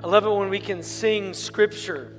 I 0.00 0.06
love 0.06 0.24
it 0.24 0.30
when 0.30 0.48
we 0.48 0.60
can 0.60 0.84
sing 0.84 1.34
scripture 1.34 2.14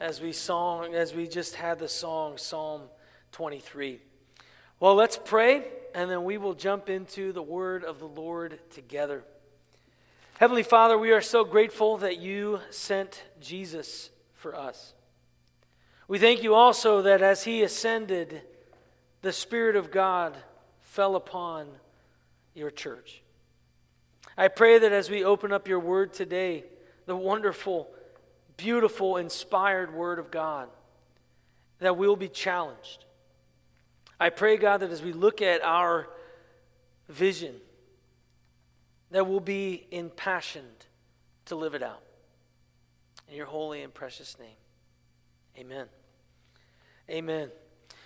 as 0.00 0.22
we 0.22 0.32
song 0.32 0.94
as 0.94 1.14
we 1.14 1.28
just 1.28 1.54
had 1.54 1.78
the 1.78 1.86
song 1.86 2.38
Psalm 2.38 2.84
23. 3.32 4.00
Well, 4.80 4.94
let's 4.94 5.20
pray 5.22 5.64
and 5.94 6.10
then 6.10 6.24
we 6.24 6.38
will 6.38 6.54
jump 6.54 6.88
into 6.88 7.32
the 7.32 7.42
word 7.42 7.84
of 7.84 7.98
the 7.98 8.08
Lord 8.08 8.58
together. 8.70 9.22
Heavenly 10.38 10.62
Father, 10.62 10.96
we 10.96 11.12
are 11.12 11.20
so 11.20 11.44
grateful 11.44 11.98
that 11.98 12.20
you 12.20 12.60
sent 12.70 13.22
Jesus 13.38 14.08
for 14.32 14.56
us. 14.56 14.94
We 16.08 16.18
thank 16.18 16.42
you 16.42 16.54
also 16.54 17.02
that 17.02 17.20
as 17.20 17.44
he 17.44 17.62
ascended, 17.62 18.40
the 19.20 19.32
Spirit 19.34 19.76
of 19.76 19.90
God 19.90 20.38
fell 20.80 21.16
upon 21.16 21.66
your 22.54 22.70
church. 22.70 23.20
I 24.38 24.48
pray 24.48 24.78
that 24.78 24.92
as 24.92 25.10
we 25.10 25.22
open 25.22 25.52
up 25.52 25.68
your 25.68 25.80
word 25.80 26.14
today, 26.14 26.64
the 27.10 27.16
wonderful, 27.16 27.90
beautiful, 28.56 29.16
inspired 29.16 29.92
Word 29.92 30.20
of 30.20 30.30
God, 30.30 30.68
that 31.80 31.96
we'll 31.96 32.14
be 32.14 32.28
challenged. 32.28 33.04
I 34.20 34.30
pray, 34.30 34.56
God, 34.56 34.78
that 34.78 34.90
as 34.90 35.02
we 35.02 35.12
look 35.12 35.42
at 35.42 35.60
our 35.64 36.08
vision, 37.08 37.56
that 39.10 39.26
we'll 39.26 39.40
be 39.40 39.88
impassioned 39.90 40.86
to 41.46 41.56
live 41.56 41.74
it 41.74 41.82
out. 41.82 42.02
In 43.28 43.36
your 43.36 43.46
holy 43.46 43.82
and 43.82 43.92
precious 43.92 44.38
name, 44.38 44.48
amen. 45.58 45.86
Amen. 47.08 47.50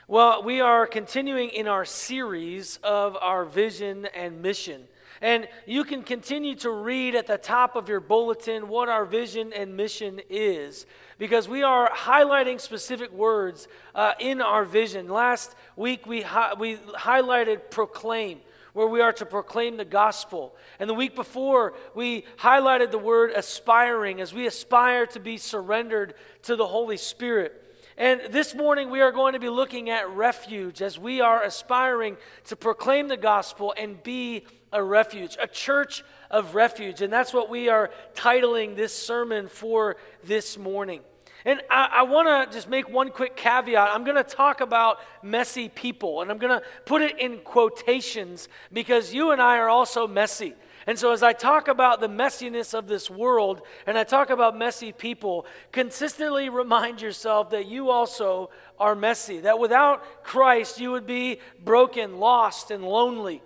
Well, 0.09 0.43
we 0.43 0.63
are 0.63 0.87
continuing 0.87 1.51
in 1.51 1.69
our 1.69 1.85
series 1.85 2.79
of 2.83 3.19
our 3.21 3.45
vision 3.45 4.07
and 4.15 4.41
mission. 4.41 4.85
And 5.21 5.49
you 5.67 5.85
can 5.85 6.03
continue 6.03 6.55
to 6.57 6.71
read 6.71 7.15
at 7.15 7.27
the 7.27 7.39
top 7.39 7.77
of 7.77 7.89
your 7.89 8.01
bulletin 8.01 8.69
what 8.69 8.89
our 8.89 9.05
vision 9.05 9.53
and 9.53 9.77
mission 9.77 10.21
is 10.29 10.87
because 11.19 11.49
we 11.49 11.63
are 11.63 11.91
highlighting 11.91 12.61
specific 12.61 13.13
words 13.13 13.69
uh, 13.95 14.13
in 14.19 14.41
our 14.41 14.65
vision. 14.65 15.09
Last 15.09 15.55
week 15.77 16.07
we, 16.07 16.23
hi- 16.23 16.55
we 16.59 16.77
highlighted 16.77 17.71
proclaim 17.71 18.41
where 18.75 18.89
we 18.89 19.01
are 19.01 19.13
to 19.13 19.25
proclaim 19.25 19.77
the 19.77 19.85
gospel. 19.85 20.55
And 20.81 20.91
the 20.91 20.95
week 20.95 21.15
before, 21.15 21.75
we 21.95 22.25
highlighted 22.39 22.91
the 22.91 22.99
word 22.99 23.31
aspiring 23.31 24.21
as 24.21 24.35
we 24.35 24.49
aspire 24.49 25.07
to 25.07 25.21
be 25.21 25.37
surrendered 25.37 26.15
to 26.43 26.57
the 26.57 26.67
Holy 26.67 26.97
Spirit. 26.97 27.61
And 27.97 28.21
this 28.31 28.57
morning, 28.57 28.91
we 28.91 29.01
are 29.01 29.13
going 29.13 29.35
to 29.35 29.39
be 29.39 29.49
looking 29.49 29.89
at 29.91 30.11
refuge 30.11 30.83
as 30.83 30.99
we 30.99 31.21
are 31.21 31.45
aspiring 31.45 32.17
to 32.47 32.57
proclaim 32.57 33.07
the 33.07 33.17
gospel 33.17 33.73
and 33.77 34.03
be 34.03 34.45
a 34.75 34.83
refuge, 34.83 35.39
a 35.41 35.47
church 35.47 36.05
of 36.31 36.55
refuge. 36.55 37.01
And 37.01 37.11
that's 37.11 37.33
what 37.33 37.49
we 37.49 37.69
are 37.69 37.91
titling 38.15 38.77
this 38.77 38.93
sermon 38.93 39.49
for 39.49 39.97
this 40.25 40.59
morning. 40.59 41.01
And 41.47 41.61
I, 41.71 41.91
I 41.93 42.03
want 42.03 42.51
to 42.51 42.55
just 42.55 42.69
make 42.69 42.89
one 42.89 43.11
quick 43.11 43.37
caveat. 43.37 43.91
I'm 43.93 44.05
going 44.05 44.17
to 44.17 44.25
talk 44.25 44.61
about 44.61 44.99
messy 45.23 45.69
people, 45.69 46.23
and 46.23 46.31
I'm 46.31 46.39
going 46.39 46.59
to 46.59 46.67
put 46.87 47.03
it 47.03 47.19
in 47.19 47.39
quotations 47.39 48.49
because 48.73 49.15
you 49.15 49.31
and 49.31 49.41
I 49.41 49.59
are 49.59 49.69
also 49.69 50.09
messy. 50.09 50.55
And 50.87 50.99
so, 50.99 51.13
as 51.13 51.23
I 51.23 51.33
talk 51.33 51.69
about 51.69 52.01
the 52.01 52.09
messiness 52.09 52.75
of 52.75 52.87
this 52.89 53.09
world 53.09 53.63
and 53.87 53.97
I 53.97 54.05
talk 54.05 54.29
about 54.29 54.57
messy 54.57 54.93
people, 54.93 55.47
consistently 55.73 56.51
remind 56.51 57.01
yourself 57.01 57.51
that 57.51 57.67
you 57.67 57.91
also 57.91 58.51
are 58.79 58.95
messy. 58.95 59.41
That 59.41 59.59
without 59.59 60.25
Christ, 60.25 60.81
you 60.81 60.91
would 60.91 61.07
be 61.07 61.41
broken, 61.63 62.19
lost, 62.19 62.71
and 62.71 62.85
lonely 62.85 63.43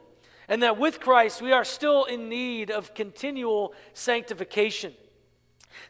and 0.49 0.63
that 0.63 0.79
with 0.79 1.01
Christ, 1.01 1.43
we 1.43 1.53
are 1.53 1.65
still 1.65 2.05
in 2.05 2.29
need 2.29 2.71
of 2.71 2.95
continual 2.95 3.75
sanctification. 3.93 4.95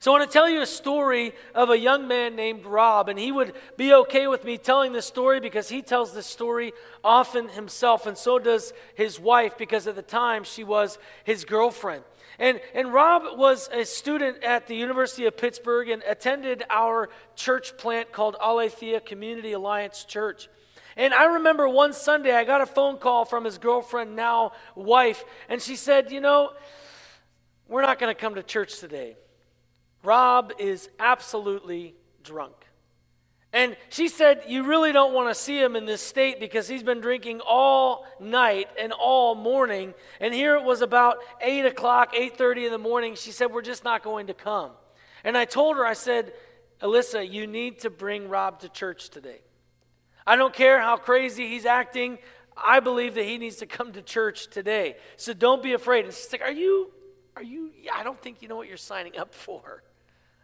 So, 0.01 0.13
I 0.13 0.19
want 0.19 0.31
to 0.31 0.33
tell 0.33 0.49
you 0.49 0.61
a 0.61 0.67
story 0.67 1.33
of 1.55 1.71
a 1.71 1.79
young 1.79 2.07
man 2.07 2.37
named 2.37 2.67
Rob, 2.67 3.09
and 3.09 3.19
he 3.19 3.33
would 3.33 3.55
be 3.77 3.95
okay 3.95 4.27
with 4.27 4.45
me 4.45 4.59
telling 4.59 4.93
this 4.93 5.07
story 5.07 5.41
because 5.41 5.69
he 5.69 5.83
tells 5.83 6.13
this 6.13 6.27
story 6.27 6.73
often 7.03 7.49
himself, 7.49 8.07
and 8.07 8.17
so 8.17 8.39
does 8.39 8.73
his 8.95 9.19
wife 9.19 9.57
because 9.57 9.87
at 9.87 9.97
the 9.97 10.03
time 10.03 10.45
she 10.45 10.63
was 10.63 10.99
his 11.25 11.45
girlfriend. 11.45 12.05
And, 12.39 12.61
and 12.75 12.93
Rob 12.93 13.37
was 13.37 13.69
a 13.73 13.85
student 13.85 14.45
at 14.45 14.69
the 14.69 14.77
University 14.77 15.27
of 15.27 15.37
Pittsburgh 15.37 15.89
and 15.89 16.03
attended 16.07 16.63
our 16.71 17.09
church 17.35 17.77
plant 17.77 18.13
called 18.13 18.37
Aletheia 18.41 19.01
Community 19.01 19.53
Alliance 19.53 20.05
Church. 20.05 20.49
And 20.99 21.15
I 21.15 21.35
remember 21.35 21.69
one 21.69 21.93
Sunday 21.93 22.35
I 22.35 22.43
got 22.43 22.61
a 22.61 22.67
phone 22.67 22.99
call 22.99 23.25
from 23.25 23.45
his 23.45 23.57
girlfriend, 23.57 24.17
now 24.17 24.51
wife, 24.75 25.25
and 25.49 25.63
she 25.63 25.77
said, 25.77 26.11
You 26.11 26.21
know, 26.21 26.51
we're 27.69 27.83
not 27.83 28.01
going 28.01 28.13
to 28.13 28.21
come 28.21 28.35
to 28.35 28.43
church 28.43 28.81
today. 28.81 29.17
Rob 30.03 30.53
is 30.59 30.91
absolutely 30.99 31.95
drunk. 32.25 32.55
And 33.53 33.77
she 33.91 34.09
said, 34.09 34.43
You 34.49 34.65
really 34.65 34.91
don't 34.91 35.15
want 35.15 35.29
to 35.29 35.41
see 35.41 35.57
him 35.57 35.77
in 35.77 35.87
this 35.87 36.03
state 36.03 36.41
because 36.41 36.67
he's 36.67 36.83
been 36.83 37.01
drinking 37.01 37.43
all 37.47 38.05
night 38.19 38.67
and 38.79 38.93
all 38.93 39.37
morning. 39.37 39.95
And 40.21 40.35
here 40.35 40.57
it 40.57 40.65
was 40.65 40.83
about 40.83 41.19
8 41.41 41.65
o'clock, 41.67 42.13
8.30 42.13 42.67
in 42.67 42.73
the 42.73 42.79
morning. 42.79 43.15
She 43.15 43.31
said, 43.31 43.53
We're 43.53 43.63
just 43.63 43.85
not 43.85 44.03
going 44.03 44.27
to 44.27 44.35
come. 44.35 44.73
And 45.23 45.39
I 45.39 45.45
told 45.45 45.77
her, 45.77 45.87
I 45.87 45.93
said, 45.95 46.33
Alyssa, 46.83 47.31
you 47.31 47.47
need 47.47 47.81
to 47.81 47.91
bring 47.91 48.29
Rob 48.29 48.61
to 48.61 48.69
church 48.69 49.11
today. 49.11 49.43
I 50.29 50.37
don't 50.37 50.53
care 50.53 50.79
how 50.79 50.99
crazy 50.99 51.49
he's 51.49 51.65
acting. 51.65 52.19
I 52.55 52.81
believe 52.81 53.15
that 53.15 53.25
he 53.25 53.39
needs 53.39 53.57
to 53.57 53.67
come 53.67 53.93
to 53.93 54.03
church 54.03 54.49
today. 54.49 54.97
So 55.17 55.33
don't 55.33 55.63
be 55.63 55.73
afraid. 55.73 56.05
And 56.05 56.13
she's 56.13 56.31
like, 56.31 56.43
Are 56.43 56.53
you, 56.53 56.91
are 57.35 57.43
you, 57.43 57.71
I 57.91 58.05
don't 58.05 58.21
think 58.21 58.43
you 58.43 58.49
know 58.49 58.57
what 58.57 58.69
you're 58.69 58.77
signing 58.77 59.17
up 59.17 59.33
for. 59.33 59.83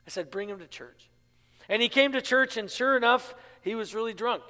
I 0.06 0.10
said, 0.10 0.30
Bring 0.30 0.48
him 0.48 0.58
to 0.60 0.66
church. 0.66 1.10
And 1.68 1.82
he 1.82 1.90
came 1.90 2.12
to 2.12 2.22
church, 2.22 2.56
and 2.56 2.70
sure 2.70 2.96
enough, 2.96 3.34
he 3.60 3.74
was 3.74 3.94
really 3.94 4.14
drunk. 4.14 4.42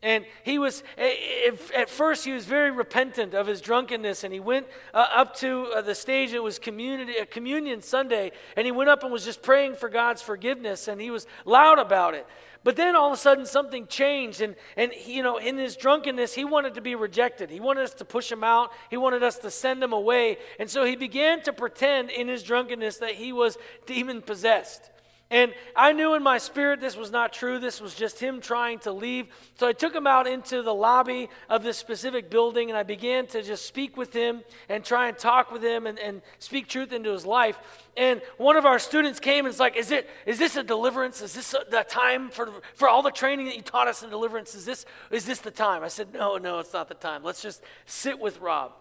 And 0.00 0.24
he 0.44 0.58
was, 0.58 0.82
at 0.96 1.90
first, 1.90 2.24
he 2.24 2.32
was 2.32 2.46
very 2.46 2.70
repentant 2.70 3.34
of 3.34 3.46
his 3.46 3.60
drunkenness. 3.60 4.22
And 4.24 4.32
he 4.32 4.40
went 4.40 4.68
uh, 4.94 5.06
up 5.12 5.34
to 5.38 5.72
uh, 5.76 5.82
the 5.82 5.94
stage, 5.94 6.32
it 6.32 6.42
was 6.42 6.58
community, 6.58 7.14
Communion 7.30 7.82
Sunday, 7.82 8.30
and 8.56 8.64
he 8.64 8.70
went 8.70 8.88
up 8.88 9.02
and 9.02 9.12
was 9.12 9.24
just 9.24 9.42
praying 9.42 9.74
for 9.74 9.88
God's 9.88 10.22
forgiveness. 10.22 10.88
And 10.88 11.00
he 11.00 11.10
was 11.10 11.26
loud 11.44 11.78
about 11.78 12.14
it. 12.14 12.26
But 12.64 12.76
then 12.76 12.96
all 12.96 13.08
of 13.08 13.12
a 13.12 13.16
sudden 13.16 13.46
something 13.46 13.86
changed, 13.86 14.40
and, 14.40 14.56
and 14.76 14.92
he, 14.92 15.14
you 15.16 15.22
know, 15.22 15.38
in 15.38 15.56
his 15.56 15.76
drunkenness, 15.76 16.34
he 16.34 16.44
wanted 16.44 16.74
to 16.74 16.80
be 16.80 16.94
rejected. 16.94 17.50
He 17.50 17.60
wanted 17.60 17.84
us 17.84 17.94
to 17.94 18.04
push 18.04 18.30
him 18.30 18.42
out, 18.42 18.72
he 18.90 18.96
wanted 18.96 19.22
us 19.22 19.38
to 19.38 19.50
send 19.50 19.82
him 19.82 19.92
away. 19.92 20.38
And 20.58 20.68
so 20.68 20.84
he 20.84 20.96
began 20.96 21.42
to 21.42 21.52
pretend 21.52 22.10
in 22.10 22.28
his 22.28 22.42
drunkenness 22.42 22.98
that 22.98 23.12
he 23.12 23.32
was 23.32 23.56
demon 23.86 24.22
possessed. 24.22 24.90
And 25.30 25.52
I 25.76 25.92
knew 25.92 26.14
in 26.14 26.22
my 26.22 26.38
spirit 26.38 26.80
this 26.80 26.96
was 26.96 27.10
not 27.10 27.34
true. 27.34 27.58
This 27.58 27.82
was 27.82 27.94
just 27.94 28.18
him 28.18 28.40
trying 28.40 28.78
to 28.80 28.92
leave. 28.92 29.26
So 29.56 29.68
I 29.68 29.74
took 29.74 29.94
him 29.94 30.06
out 30.06 30.26
into 30.26 30.62
the 30.62 30.72
lobby 30.72 31.28
of 31.50 31.62
this 31.62 31.76
specific 31.76 32.30
building 32.30 32.70
and 32.70 32.78
I 32.78 32.82
began 32.82 33.26
to 33.28 33.42
just 33.42 33.66
speak 33.66 33.98
with 33.98 34.14
him 34.14 34.40
and 34.70 34.82
try 34.82 35.08
and 35.08 35.18
talk 35.18 35.52
with 35.52 35.62
him 35.62 35.86
and, 35.86 35.98
and 35.98 36.22
speak 36.38 36.66
truth 36.66 36.92
into 36.92 37.10
his 37.12 37.26
life. 37.26 37.58
And 37.94 38.22
one 38.38 38.56
of 38.56 38.64
our 38.64 38.78
students 38.78 39.20
came 39.20 39.44
and 39.44 39.48
was 39.48 39.60
like, 39.60 39.76
Is, 39.76 39.90
it, 39.90 40.08
is 40.24 40.38
this 40.38 40.56
a 40.56 40.62
deliverance? 40.62 41.20
Is 41.20 41.34
this 41.34 41.52
a, 41.52 41.58
the 41.70 41.84
time 41.86 42.30
for, 42.30 42.50
for 42.74 42.88
all 42.88 43.02
the 43.02 43.10
training 43.10 43.46
that 43.46 43.56
you 43.56 43.62
taught 43.62 43.86
us 43.86 44.02
in 44.02 44.08
deliverance? 44.08 44.54
Is 44.54 44.64
this, 44.64 44.86
is 45.10 45.26
this 45.26 45.40
the 45.40 45.50
time? 45.50 45.82
I 45.82 45.88
said, 45.88 46.14
No, 46.14 46.38
no, 46.38 46.58
it's 46.58 46.72
not 46.72 46.88
the 46.88 46.94
time. 46.94 47.22
Let's 47.22 47.42
just 47.42 47.62
sit 47.84 48.18
with 48.18 48.40
Rob. 48.40 48.72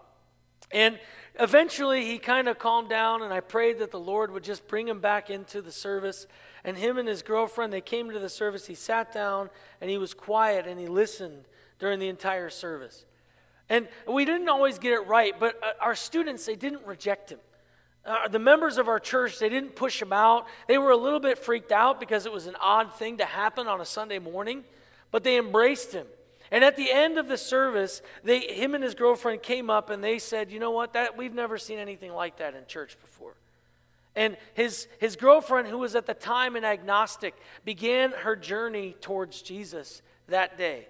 And 0.72 1.00
eventually 1.40 2.06
he 2.06 2.18
kind 2.18 2.48
of 2.48 2.60
calmed 2.60 2.90
down, 2.90 3.22
and 3.22 3.34
I 3.34 3.40
prayed 3.40 3.80
that 3.80 3.92
the 3.92 4.00
Lord 4.00 4.32
would 4.32 4.44
just 4.44 4.68
bring 4.68 4.88
him 4.88 5.00
back 5.00 5.30
into 5.30 5.62
the 5.62 5.72
service. 5.72 6.28
And 6.64 6.78
him 6.78 6.98
and 6.98 7.08
his 7.08 7.22
girlfriend, 7.22 7.72
they 7.72 7.82
came 7.82 8.12
to 8.12 8.20
the 8.20 8.30
service. 8.30 8.68
He 8.68 8.76
sat 8.76 9.14
down 9.14 9.50
and 9.80 9.90
he 9.90 9.98
was 9.98 10.14
quiet 10.14 10.68
and 10.68 10.80
he 10.80 10.88
listened 10.88 11.46
during 11.80 12.00
the 12.00 12.10
entire 12.10 12.50
service. 12.50 13.06
And 13.70 13.88
we 14.08 14.26
didn't 14.26 14.50
always 14.50 14.80
get 14.80 14.94
it 14.94 15.08
right, 15.08 15.34
but 15.40 15.62
uh, 15.62 15.72
our 15.82 15.96
students, 15.96 16.46
they 16.46 16.56
didn't 16.56 16.86
reject 16.86 17.32
him. 17.32 17.40
Uh, 18.06 18.28
the 18.30 18.40
members 18.40 18.78
of 18.78 18.88
our 18.88 19.00
church, 19.00 19.40
they 19.40 19.50
didn't 19.50 19.76
push 19.76 20.02
him 20.02 20.14
out. 20.14 20.48
They 20.68 20.78
were 20.78 20.92
a 20.92 20.98
little 20.98 21.20
bit 21.20 21.38
freaked 21.38 21.74
out 21.74 22.00
because 22.00 22.26
it 22.26 22.32
was 22.32 22.48
an 22.48 22.56
odd 22.62 22.94
thing 22.94 23.18
to 23.18 23.26
happen 23.26 23.68
on 23.68 23.82
a 23.82 23.86
Sunday 23.86 24.20
morning, 24.20 24.64
but 25.12 25.26
they 25.26 25.38
embraced 25.38 25.92
him. 25.94 26.08
And 26.52 26.64
at 26.64 26.76
the 26.76 26.92
end 26.92 27.18
of 27.18 27.28
the 27.28 27.38
service, 27.38 28.02
they, 28.24 28.40
him 28.40 28.74
and 28.76 28.84
his 28.84 28.96
girlfriend 28.96 29.44
came 29.44 29.70
up 29.70 29.90
and 29.90 30.04
they 30.04 30.20
said, 30.20 30.52
"You 30.52 30.60
know 30.60 30.72
what? 30.72 30.94
That 30.94 31.18
we've 31.18 31.34
never 31.34 31.58
seen 31.58 31.80
anything 31.80 32.14
like 32.14 32.38
that 32.38 32.56
in 32.56 32.66
church 32.68 33.00
before." 33.00 33.34
And 34.16 34.36
his, 34.56 34.88
his 35.00 35.16
girlfriend, 35.16 35.68
who 35.68 35.78
was 35.78 35.96
at 35.96 36.08
the 36.08 36.14
time 36.14 36.56
an 36.56 36.66
agnostic, 36.66 37.36
began 37.64 38.12
her 38.12 38.36
journey 38.36 38.96
towards 39.00 39.42
Jesus 39.42 40.02
that 40.28 40.58
day 40.58 40.88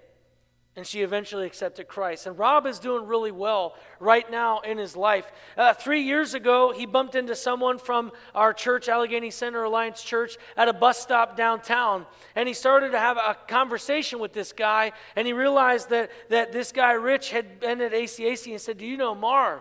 and 0.78 0.86
she 0.86 1.02
eventually 1.02 1.44
accepted 1.44 1.88
Christ. 1.88 2.28
And 2.28 2.38
Rob 2.38 2.64
is 2.64 2.78
doing 2.78 3.08
really 3.08 3.32
well 3.32 3.74
right 3.98 4.30
now 4.30 4.60
in 4.60 4.78
his 4.78 4.94
life. 4.94 5.32
Uh, 5.56 5.74
three 5.74 6.02
years 6.02 6.34
ago, 6.34 6.72
he 6.72 6.86
bumped 6.86 7.16
into 7.16 7.34
someone 7.34 7.78
from 7.78 8.12
our 8.32 8.52
church, 8.52 8.88
Allegheny 8.88 9.32
Center 9.32 9.64
Alliance 9.64 10.04
Church, 10.04 10.38
at 10.56 10.68
a 10.68 10.72
bus 10.72 10.96
stop 10.96 11.36
downtown. 11.36 12.06
And 12.36 12.46
he 12.46 12.54
started 12.54 12.92
to 12.92 12.98
have 12.98 13.16
a 13.16 13.36
conversation 13.48 14.20
with 14.20 14.32
this 14.32 14.52
guy, 14.52 14.92
and 15.16 15.26
he 15.26 15.32
realized 15.32 15.90
that, 15.90 16.12
that 16.28 16.52
this 16.52 16.70
guy, 16.70 16.92
Rich, 16.92 17.32
had 17.32 17.58
been 17.58 17.80
at 17.80 17.90
ACAC 17.90 18.52
and 18.52 18.60
said, 18.60 18.78
Do 18.78 18.86
you 18.86 18.96
know 18.96 19.16
Marv? 19.16 19.60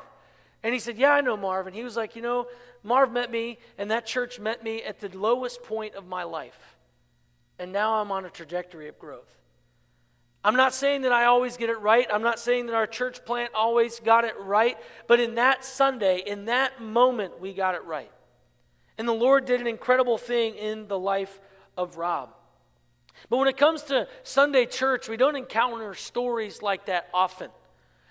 And 0.62 0.72
he 0.72 0.80
said, 0.80 1.00
Yeah, 1.00 1.14
I 1.14 1.22
know 1.22 1.36
Marv. 1.36 1.66
And 1.66 1.76
he 1.76 1.84
was 1.84 1.98
like, 1.98 2.16
You 2.16 2.22
know, 2.22 2.48
Marv 2.84 3.12
met 3.12 3.32
me, 3.32 3.58
and 3.80 3.90
that 3.90 4.06
church 4.06 4.40
met 4.40 4.64
me 4.64 4.84
at 4.84 5.00
the 5.00 5.10
lowest 5.18 5.64
point 5.64 5.96
of 5.96 6.06
my 6.06 6.24
life. 6.26 6.78
And 7.58 7.72
now 7.72 7.96
I'm 7.96 8.12
on 8.12 8.26
a 8.26 8.30
trajectory 8.30 8.88
of 8.88 9.00
growth. 9.00 9.37
I'm 10.48 10.56
not 10.56 10.74
saying 10.74 11.02
that 11.02 11.12
I 11.12 11.26
always 11.26 11.58
get 11.58 11.70
it 11.70 11.78
right. 11.82 12.08
I'm 12.10 12.22
not 12.22 12.40
saying 12.40 12.68
that 12.68 12.74
our 12.74 12.88
church 12.88 13.26
plant 13.26 13.52
always 13.54 14.00
got 14.00 14.24
it 14.24 14.34
right. 14.40 14.78
But 15.06 15.20
in 15.20 15.36
that 15.36 15.66
Sunday, 15.66 16.24
in 16.26 16.46
that 16.46 16.82
moment, 16.82 17.42
we 17.42 17.54
got 17.54 17.76
it 17.76 17.84
right. 17.84 18.10
And 18.98 19.06
the 19.06 19.14
Lord 19.14 19.44
did 19.44 19.60
an 19.60 19.68
incredible 19.68 20.18
thing 20.18 20.56
in 20.56 20.88
the 20.88 20.98
life 20.98 21.38
of 21.76 21.98
Rob. 21.98 22.30
But 23.30 23.40
when 23.40 23.50
it 23.50 23.58
comes 23.58 23.82
to 23.84 24.08
Sunday 24.24 24.66
church, 24.66 25.10
we 25.10 25.18
don't 25.18 25.36
encounter 25.36 25.94
stories 25.96 26.62
like 26.62 26.86
that 26.86 27.10
often. 27.14 27.50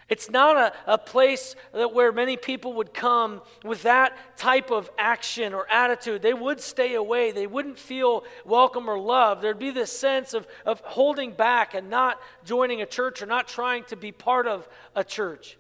It's 0.08 0.30
not 0.30 0.56
a, 0.56 0.72
a 0.86 0.98
place 0.98 1.56
that 1.72 1.92
where 1.92 2.12
many 2.12 2.36
people 2.36 2.74
would 2.74 2.94
come 2.94 3.42
with 3.64 3.82
that 3.82 4.16
type 4.36 4.70
of 4.70 4.88
action 4.96 5.52
or 5.52 5.68
attitude. 5.68 6.22
They 6.22 6.34
would 6.34 6.60
stay 6.60 6.94
away. 6.94 7.32
They 7.32 7.48
wouldn't 7.48 7.78
feel 7.78 8.22
welcome 8.44 8.88
or 8.88 8.98
loved. 8.98 9.42
There'd 9.42 9.58
be 9.58 9.70
this 9.70 9.90
sense 9.90 10.32
of, 10.32 10.46
of 10.64 10.80
holding 10.82 11.32
back 11.32 11.74
and 11.74 11.90
not 11.90 12.20
joining 12.44 12.82
a 12.82 12.86
church 12.86 13.20
or 13.20 13.26
not 13.26 13.48
trying 13.48 13.82
to 13.84 13.96
be 13.96 14.12
part 14.12 14.46
of 14.46 14.68
a 14.94 15.02
church. 15.02 15.58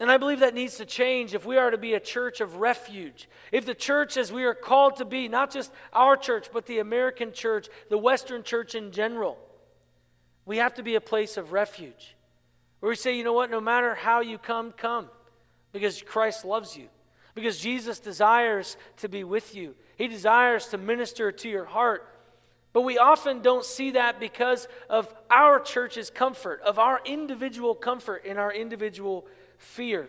And 0.00 0.08
I 0.08 0.18
believe 0.18 0.38
that 0.40 0.54
needs 0.54 0.76
to 0.76 0.86
change 0.86 1.34
if 1.34 1.44
we 1.44 1.56
are 1.56 1.72
to 1.72 1.78
be 1.78 1.94
a 1.94 2.00
church 2.00 2.40
of 2.40 2.56
refuge. 2.58 3.28
If 3.50 3.66
the 3.66 3.74
church, 3.74 4.16
as 4.16 4.30
we 4.30 4.44
are 4.44 4.54
called 4.54 4.96
to 4.98 5.04
be, 5.04 5.26
not 5.26 5.50
just 5.50 5.72
our 5.92 6.16
church, 6.16 6.50
but 6.52 6.66
the 6.66 6.78
American 6.78 7.32
church, 7.32 7.68
the 7.90 7.98
Western 7.98 8.44
church 8.44 8.76
in 8.76 8.92
general, 8.92 9.36
we 10.46 10.58
have 10.58 10.74
to 10.74 10.84
be 10.84 10.94
a 10.94 11.00
place 11.00 11.36
of 11.36 11.50
refuge. 11.50 12.14
Where 12.80 12.90
we 12.90 12.96
say, 12.96 13.16
you 13.16 13.24
know 13.24 13.32
what, 13.32 13.50
no 13.50 13.60
matter 13.60 13.94
how 13.94 14.20
you 14.20 14.38
come, 14.38 14.72
come. 14.72 15.08
Because 15.72 16.00
Christ 16.02 16.44
loves 16.44 16.76
you. 16.76 16.88
Because 17.34 17.58
Jesus 17.58 17.98
desires 17.98 18.76
to 18.98 19.08
be 19.08 19.24
with 19.24 19.54
you. 19.54 19.74
He 19.96 20.08
desires 20.08 20.66
to 20.68 20.78
minister 20.78 21.32
to 21.32 21.48
your 21.48 21.64
heart. 21.64 22.08
But 22.72 22.82
we 22.82 22.98
often 22.98 23.42
don't 23.42 23.64
see 23.64 23.92
that 23.92 24.20
because 24.20 24.68
of 24.88 25.12
our 25.30 25.58
church's 25.58 26.10
comfort, 26.10 26.60
of 26.60 26.78
our 26.78 27.00
individual 27.04 27.74
comfort 27.74 28.24
in 28.24 28.38
our 28.38 28.52
individual 28.52 29.26
fear. 29.56 30.08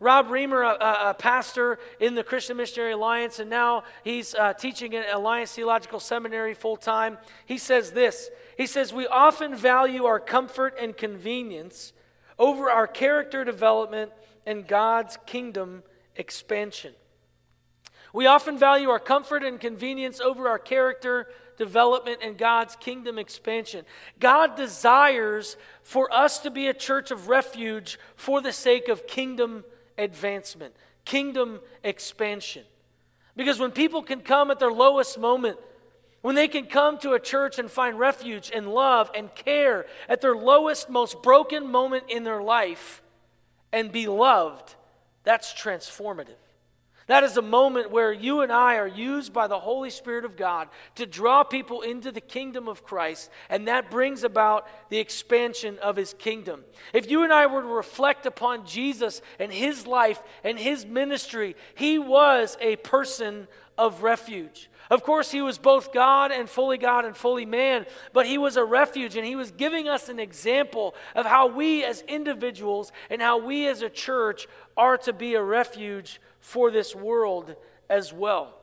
Rob 0.00 0.28
Reimer, 0.28 0.64
a, 0.64 1.10
a, 1.10 1.14
pastor 1.14 1.78
in 1.98 2.14
the 2.14 2.22
Christian 2.22 2.56
Missionary 2.56 2.92
Alliance, 2.92 3.38
and 3.38 3.48
now 3.48 3.84
he's 4.02 4.34
uh, 4.34 4.52
teaching 4.52 4.94
at 4.94 5.14
Alliance 5.14 5.52
Theological 5.52 5.98
Seminary 6.00 6.52
full 6.52 6.76
time. 6.76 7.16
He 7.46 7.58
says 7.58 7.92
this 7.92 8.28
He 8.58 8.66
says, 8.66 8.92
We 8.92 9.06
often 9.06 9.56
value 9.56 10.04
our 10.04 10.20
comfort 10.20 10.76
and 10.78 10.96
convenience 10.96 11.92
over 12.38 12.70
our 12.70 12.86
character 12.86 13.44
development 13.44 14.12
and 14.46 14.66
God's 14.66 15.18
kingdom 15.26 15.82
expansion. 16.16 16.92
We 18.12 18.26
often 18.26 18.58
value 18.58 18.90
our 18.90 19.00
comfort 19.00 19.42
and 19.42 19.60
convenience 19.60 20.20
over 20.20 20.48
our 20.48 20.58
character 20.58 21.26
development 21.56 22.18
and 22.22 22.38
God's 22.38 22.76
kingdom 22.76 23.18
expansion. 23.18 23.84
God 24.20 24.56
desires 24.56 25.56
for 25.82 26.12
us 26.12 26.38
to 26.40 26.50
be 26.50 26.68
a 26.68 26.74
church 26.74 27.10
of 27.10 27.28
refuge 27.28 27.98
for 28.16 28.40
the 28.40 28.52
sake 28.52 28.88
of 28.88 29.06
kingdom 29.06 29.64
advancement, 29.98 30.74
kingdom 31.04 31.60
expansion. 31.82 32.64
Because 33.36 33.58
when 33.58 33.72
people 33.72 34.02
can 34.02 34.20
come 34.20 34.50
at 34.50 34.60
their 34.60 34.72
lowest 34.72 35.18
moment, 35.18 35.58
when 36.24 36.34
they 36.34 36.48
can 36.48 36.64
come 36.64 36.96
to 36.96 37.12
a 37.12 37.20
church 37.20 37.58
and 37.58 37.70
find 37.70 37.98
refuge 37.98 38.50
and 38.54 38.66
love 38.66 39.10
and 39.14 39.34
care 39.34 39.84
at 40.08 40.22
their 40.22 40.34
lowest, 40.34 40.88
most 40.88 41.22
broken 41.22 41.70
moment 41.70 42.04
in 42.08 42.24
their 42.24 42.42
life 42.42 43.02
and 43.74 43.92
be 43.92 44.06
loved, 44.06 44.74
that's 45.22 45.52
transformative. 45.52 46.40
That 47.08 47.24
is 47.24 47.36
a 47.36 47.42
moment 47.42 47.90
where 47.90 48.10
you 48.10 48.40
and 48.40 48.50
I 48.50 48.76
are 48.76 48.88
used 48.88 49.34
by 49.34 49.48
the 49.48 49.58
Holy 49.58 49.90
Spirit 49.90 50.24
of 50.24 50.34
God 50.34 50.68
to 50.94 51.04
draw 51.04 51.44
people 51.44 51.82
into 51.82 52.10
the 52.10 52.22
kingdom 52.22 52.68
of 52.68 52.84
Christ, 52.84 53.28
and 53.50 53.68
that 53.68 53.90
brings 53.90 54.24
about 54.24 54.66
the 54.88 55.00
expansion 55.00 55.78
of 55.80 55.94
his 55.94 56.14
kingdom. 56.14 56.64
If 56.94 57.10
you 57.10 57.22
and 57.24 57.34
I 57.34 57.48
were 57.48 57.60
to 57.60 57.68
reflect 57.68 58.24
upon 58.24 58.64
Jesus 58.64 59.20
and 59.38 59.52
his 59.52 59.86
life 59.86 60.22
and 60.42 60.58
his 60.58 60.86
ministry, 60.86 61.54
he 61.74 61.98
was 61.98 62.56
a 62.62 62.76
person 62.76 63.46
of 63.76 64.02
refuge. 64.02 64.70
Of 64.90 65.02
course, 65.02 65.30
he 65.30 65.40
was 65.40 65.58
both 65.58 65.92
God 65.92 66.30
and 66.30 66.48
fully 66.48 66.78
God 66.78 67.04
and 67.04 67.16
fully 67.16 67.46
man, 67.46 67.86
but 68.12 68.26
he 68.26 68.38
was 68.38 68.56
a 68.56 68.64
refuge 68.64 69.16
and 69.16 69.26
he 69.26 69.36
was 69.36 69.50
giving 69.50 69.88
us 69.88 70.08
an 70.08 70.18
example 70.18 70.94
of 71.14 71.26
how 71.26 71.46
we 71.46 71.84
as 71.84 72.02
individuals 72.02 72.92
and 73.08 73.22
how 73.22 73.38
we 73.38 73.66
as 73.66 73.82
a 73.82 73.88
church 73.88 74.46
are 74.76 74.98
to 74.98 75.12
be 75.12 75.34
a 75.34 75.42
refuge 75.42 76.20
for 76.40 76.70
this 76.70 76.94
world 76.94 77.56
as 77.88 78.12
well. 78.12 78.54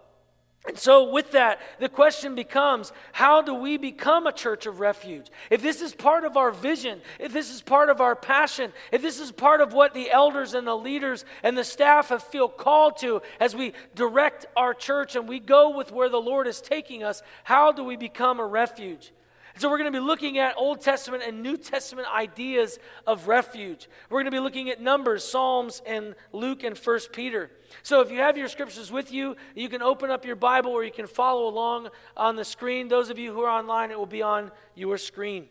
And 0.68 0.78
so, 0.78 1.10
with 1.10 1.32
that, 1.32 1.60
the 1.80 1.90
question 1.90 2.36
becomes 2.36 2.92
how 3.14 3.42
do 3.42 3.52
we 3.54 3.78
become 3.78 4.28
a 4.28 4.32
church 4.32 4.68
of 4.68 4.80
refuge? 4.80 5.26
If 5.50 5.64
this 5.64 5.82
is 5.82 5.96
part 5.96 6.24
of 6.24 6.38
our 6.38 6.52
vision, 6.52 7.02
if 7.20 7.34
this 7.34 7.50
is 7.50 7.64
part 7.64 7.90
of 7.90 8.00
our 8.00 8.16
passion, 8.16 8.72
if 8.92 9.02
this 9.02 9.20
is 9.20 9.32
part 9.32 9.62
of 9.62 9.74
what 9.74 9.96
the 9.96 10.12
elders 10.12 10.54
and 10.54 10.68
the 10.68 10.78
leaders 10.78 11.26
and 11.42 11.58
the 11.58 11.64
staff 11.64 12.10
have 12.10 12.22
feel 12.22 12.48
called 12.48 12.98
to 12.98 13.24
as 13.40 13.56
we 13.56 13.74
direct 13.96 14.46
our 14.56 14.76
church 14.76 15.16
and 15.16 15.28
we 15.28 15.40
go 15.40 15.76
with 15.76 15.92
where 15.92 16.10
the 16.10 16.22
Lord 16.22 16.46
is 16.46 16.62
taking 16.62 17.04
us, 17.04 17.24
how 17.44 17.72
do 17.72 17.84
we 17.84 17.96
become 17.96 18.40
a 18.40 18.46
refuge? 18.46 19.12
So, 19.58 19.70
we're 19.70 19.78
going 19.78 19.92
to 19.92 20.00
be 20.00 20.06
looking 20.06 20.38
at 20.38 20.56
Old 20.58 20.82
Testament 20.82 21.24
and 21.26 21.44
New 21.44 21.58
Testament 21.58 22.08
ideas 22.14 22.80
of 23.06 23.28
refuge. 23.28 23.90
We're 24.10 24.22
going 24.22 24.32
to 24.32 24.38
be 24.38 24.40
looking 24.40 24.70
at 24.70 24.82
Numbers, 24.82 25.24
Psalms, 25.24 25.82
and 25.86 26.16
Luke 26.32 26.64
and 26.64 26.78
First 26.78 27.12
Peter. 27.12 27.52
So, 27.84 28.02
if 28.02 28.12
you 28.12 28.20
have 28.20 28.38
your 28.38 28.48
scriptures 28.48 28.92
with 28.92 29.12
you, 29.12 29.36
you 29.54 29.68
can 29.68 29.82
open 29.82 30.10
up 30.10 30.26
your 30.26 30.38
Bible 30.38 30.72
or 30.72 30.84
you 30.84 30.92
can 30.92 31.08
follow 31.08 31.48
along 31.48 31.90
on 32.16 32.38
the 32.38 32.46
screen. 32.46 32.88
Those 32.88 33.10
of 33.10 33.20
you 33.20 33.34
who 33.34 33.42
are 33.42 33.50
online, 33.50 33.92
it 33.92 34.00
will 34.00 34.06
be 34.06 34.22
on 34.22 34.52
your 34.74 34.98
screen. 34.98 35.48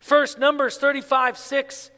First, 0.00 0.38
Numbers 0.38 0.78
35 0.78 1.36
6. 1.36 1.90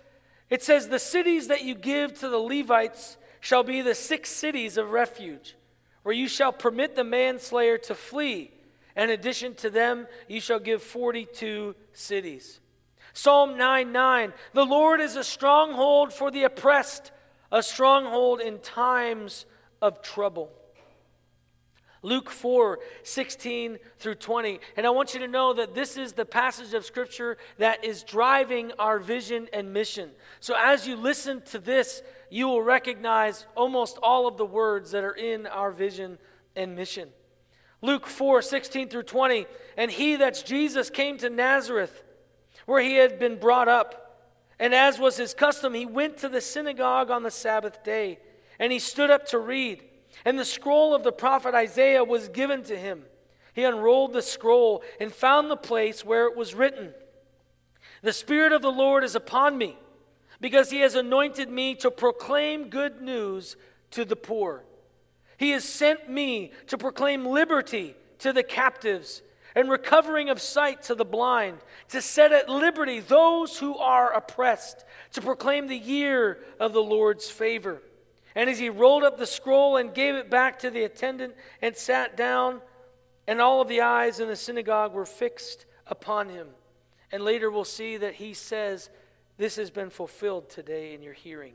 It 0.50 0.62
says, 0.62 0.88
The 0.88 0.98
cities 0.98 1.48
that 1.48 1.64
you 1.64 1.74
give 1.74 2.18
to 2.20 2.28
the 2.28 2.38
Levites 2.38 3.18
shall 3.40 3.62
be 3.62 3.82
the 3.82 3.94
six 3.94 4.30
cities 4.30 4.76
of 4.76 4.90
refuge, 4.90 5.56
where 6.02 6.14
you 6.14 6.26
shall 6.26 6.52
permit 6.52 6.96
the 6.96 7.04
manslayer 7.04 7.78
to 7.78 7.94
flee 7.94 8.50
in 8.98 9.10
addition 9.10 9.54
to 9.56 9.70
them, 9.70 10.06
you 10.26 10.40
shall 10.40 10.58
give 10.58 10.82
42 10.82 11.74
cities. 11.92 12.60
Psalm 13.12 13.56
9 13.56 13.92
9 13.92 14.32
The 14.54 14.64
Lord 14.64 15.00
is 15.00 15.16
a 15.16 15.24
stronghold 15.24 16.12
for 16.12 16.30
the 16.30 16.44
oppressed, 16.44 17.12
a 17.50 17.62
stronghold 17.62 18.40
in 18.40 18.58
times 18.58 19.46
of 19.80 20.02
trouble. 20.02 20.52
Luke 22.02 22.30
4 22.30 22.78
16 23.02 23.78
through 23.98 24.14
20. 24.14 24.60
And 24.76 24.86
I 24.86 24.90
want 24.90 25.14
you 25.14 25.20
to 25.20 25.28
know 25.28 25.52
that 25.54 25.74
this 25.74 25.96
is 25.96 26.12
the 26.12 26.24
passage 26.24 26.74
of 26.74 26.84
Scripture 26.84 27.38
that 27.58 27.84
is 27.84 28.02
driving 28.02 28.72
our 28.78 28.98
vision 28.98 29.48
and 29.52 29.72
mission. 29.72 30.10
So 30.40 30.54
as 30.56 30.86
you 30.86 30.96
listen 30.96 31.42
to 31.46 31.58
this, 31.58 32.02
you 32.30 32.46
will 32.46 32.62
recognize 32.62 33.46
almost 33.56 33.98
all 34.02 34.26
of 34.26 34.36
the 34.36 34.46
words 34.46 34.90
that 34.92 35.04
are 35.04 35.16
in 35.16 35.46
our 35.46 35.72
vision 35.72 36.18
and 36.54 36.76
mission. 36.76 37.08
Luke 37.80 38.06
4 38.06 38.42
16 38.42 38.88
through 38.88 39.04
20. 39.04 39.46
And 39.76 39.90
he, 39.90 40.16
that's 40.16 40.42
Jesus, 40.42 40.90
came 40.90 41.18
to 41.18 41.30
Nazareth, 41.30 42.02
where 42.66 42.82
he 42.82 42.94
had 42.94 43.18
been 43.18 43.38
brought 43.38 43.68
up. 43.68 44.04
And 44.58 44.74
as 44.74 44.98
was 44.98 45.16
his 45.16 45.34
custom, 45.34 45.74
he 45.74 45.86
went 45.86 46.18
to 46.18 46.28
the 46.28 46.40
synagogue 46.40 47.10
on 47.10 47.22
the 47.22 47.30
Sabbath 47.30 47.84
day, 47.84 48.18
and 48.58 48.72
he 48.72 48.80
stood 48.80 49.10
up 49.10 49.26
to 49.26 49.38
read. 49.38 49.84
And 50.24 50.38
the 50.38 50.44
scroll 50.44 50.94
of 50.94 51.04
the 51.04 51.12
prophet 51.12 51.54
Isaiah 51.54 52.02
was 52.02 52.28
given 52.28 52.64
to 52.64 52.76
him. 52.76 53.04
He 53.54 53.62
unrolled 53.62 54.12
the 54.12 54.22
scroll 54.22 54.82
and 55.00 55.12
found 55.12 55.50
the 55.50 55.56
place 55.56 56.04
where 56.04 56.26
it 56.26 56.36
was 56.36 56.54
written 56.54 56.92
The 58.02 58.12
Spirit 58.12 58.52
of 58.52 58.62
the 58.62 58.72
Lord 58.72 59.04
is 59.04 59.14
upon 59.14 59.56
me, 59.56 59.76
because 60.40 60.70
he 60.70 60.80
has 60.80 60.96
anointed 60.96 61.48
me 61.48 61.76
to 61.76 61.90
proclaim 61.90 62.68
good 62.68 63.00
news 63.00 63.56
to 63.92 64.04
the 64.04 64.16
poor. 64.16 64.64
He 65.38 65.50
has 65.50 65.64
sent 65.64 66.10
me 66.10 66.52
to 66.66 66.76
proclaim 66.76 67.24
liberty 67.24 67.94
to 68.18 68.32
the 68.32 68.42
captives 68.42 69.22
and 69.54 69.70
recovering 69.70 70.28
of 70.28 70.42
sight 70.42 70.82
to 70.82 70.94
the 70.94 71.04
blind, 71.04 71.58
to 71.88 72.02
set 72.02 72.32
at 72.32 72.48
liberty 72.48 73.00
those 73.00 73.58
who 73.58 73.76
are 73.78 74.12
oppressed, 74.12 74.84
to 75.12 75.22
proclaim 75.22 75.68
the 75.68 75.78
year 75.78 76.40
of 76.60 76.72
the 76.72 76.82
Lord's 76.82 77.30
favor. 77.30 77.80
And 78.34 78.50
as 78.50 78.58
he 78.58 78.68
rolled 78.68 79.04
up 79.04 79.16
the 79.16 79.26
scroll 79.26 79.76
and 79.76 79.94
gave 79.94 80.16
it 80.16 80.28
back 80.28 80.58
to 80.60 80.70
the 80.70 80.82
attendant 80.82 81.34
and 81.62 81.76
sat 81.76 82.16
down, 82.16 82.60
and 83.28 83.40
all 83.40 83.60
of 83.60 83.68
the 83.68 83.80
eyes 83.80 84.20
in 84.20 84.28
the 84.28 84.36
synagogue 84.36 84.92
were 84.92 85.06
fixed 85.06 85.66
upon 85.86 86.30
him. 86.30 86.48
And 87.12 87.22
later 87.22 87.48
we'll 87.48 87.64
see 87.64 87.96
that 87.96 88.14
he 88.14 88.34
says, 88.34 88.90
This 89.36 89.54
has 89.56 89.70
been 89.70 89.90
fulfilled 89.90 90.50
today 90.50 90.94
in 90.94 91.02
your 91.02 91.14
hearing. 91.14 91.54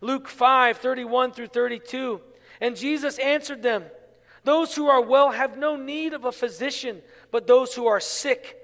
Luke 0.00 0.28
5 0.28 0.78
31 0.78 1.32
through 1.32 1.46
32. 1.48 2.20
And 2.64 2.76
Jesus 2.76 3.18
answered 3.18 3.62
them 3.62 3.84
Those 4.44 4.74
who 4.74 4.88
are 4.88 5.02
well 5.02 5.32
have 5.32 5.58
no 5.58 5.76
need 5.76 6.14
of 6.14 6.24
a 6.24 6.32
physician, 6.32 7.02
but 7.30 7.46
those 7.46 7.74
who 7.74 7.86
are 7.86 8.00
sick. 8.00 8.56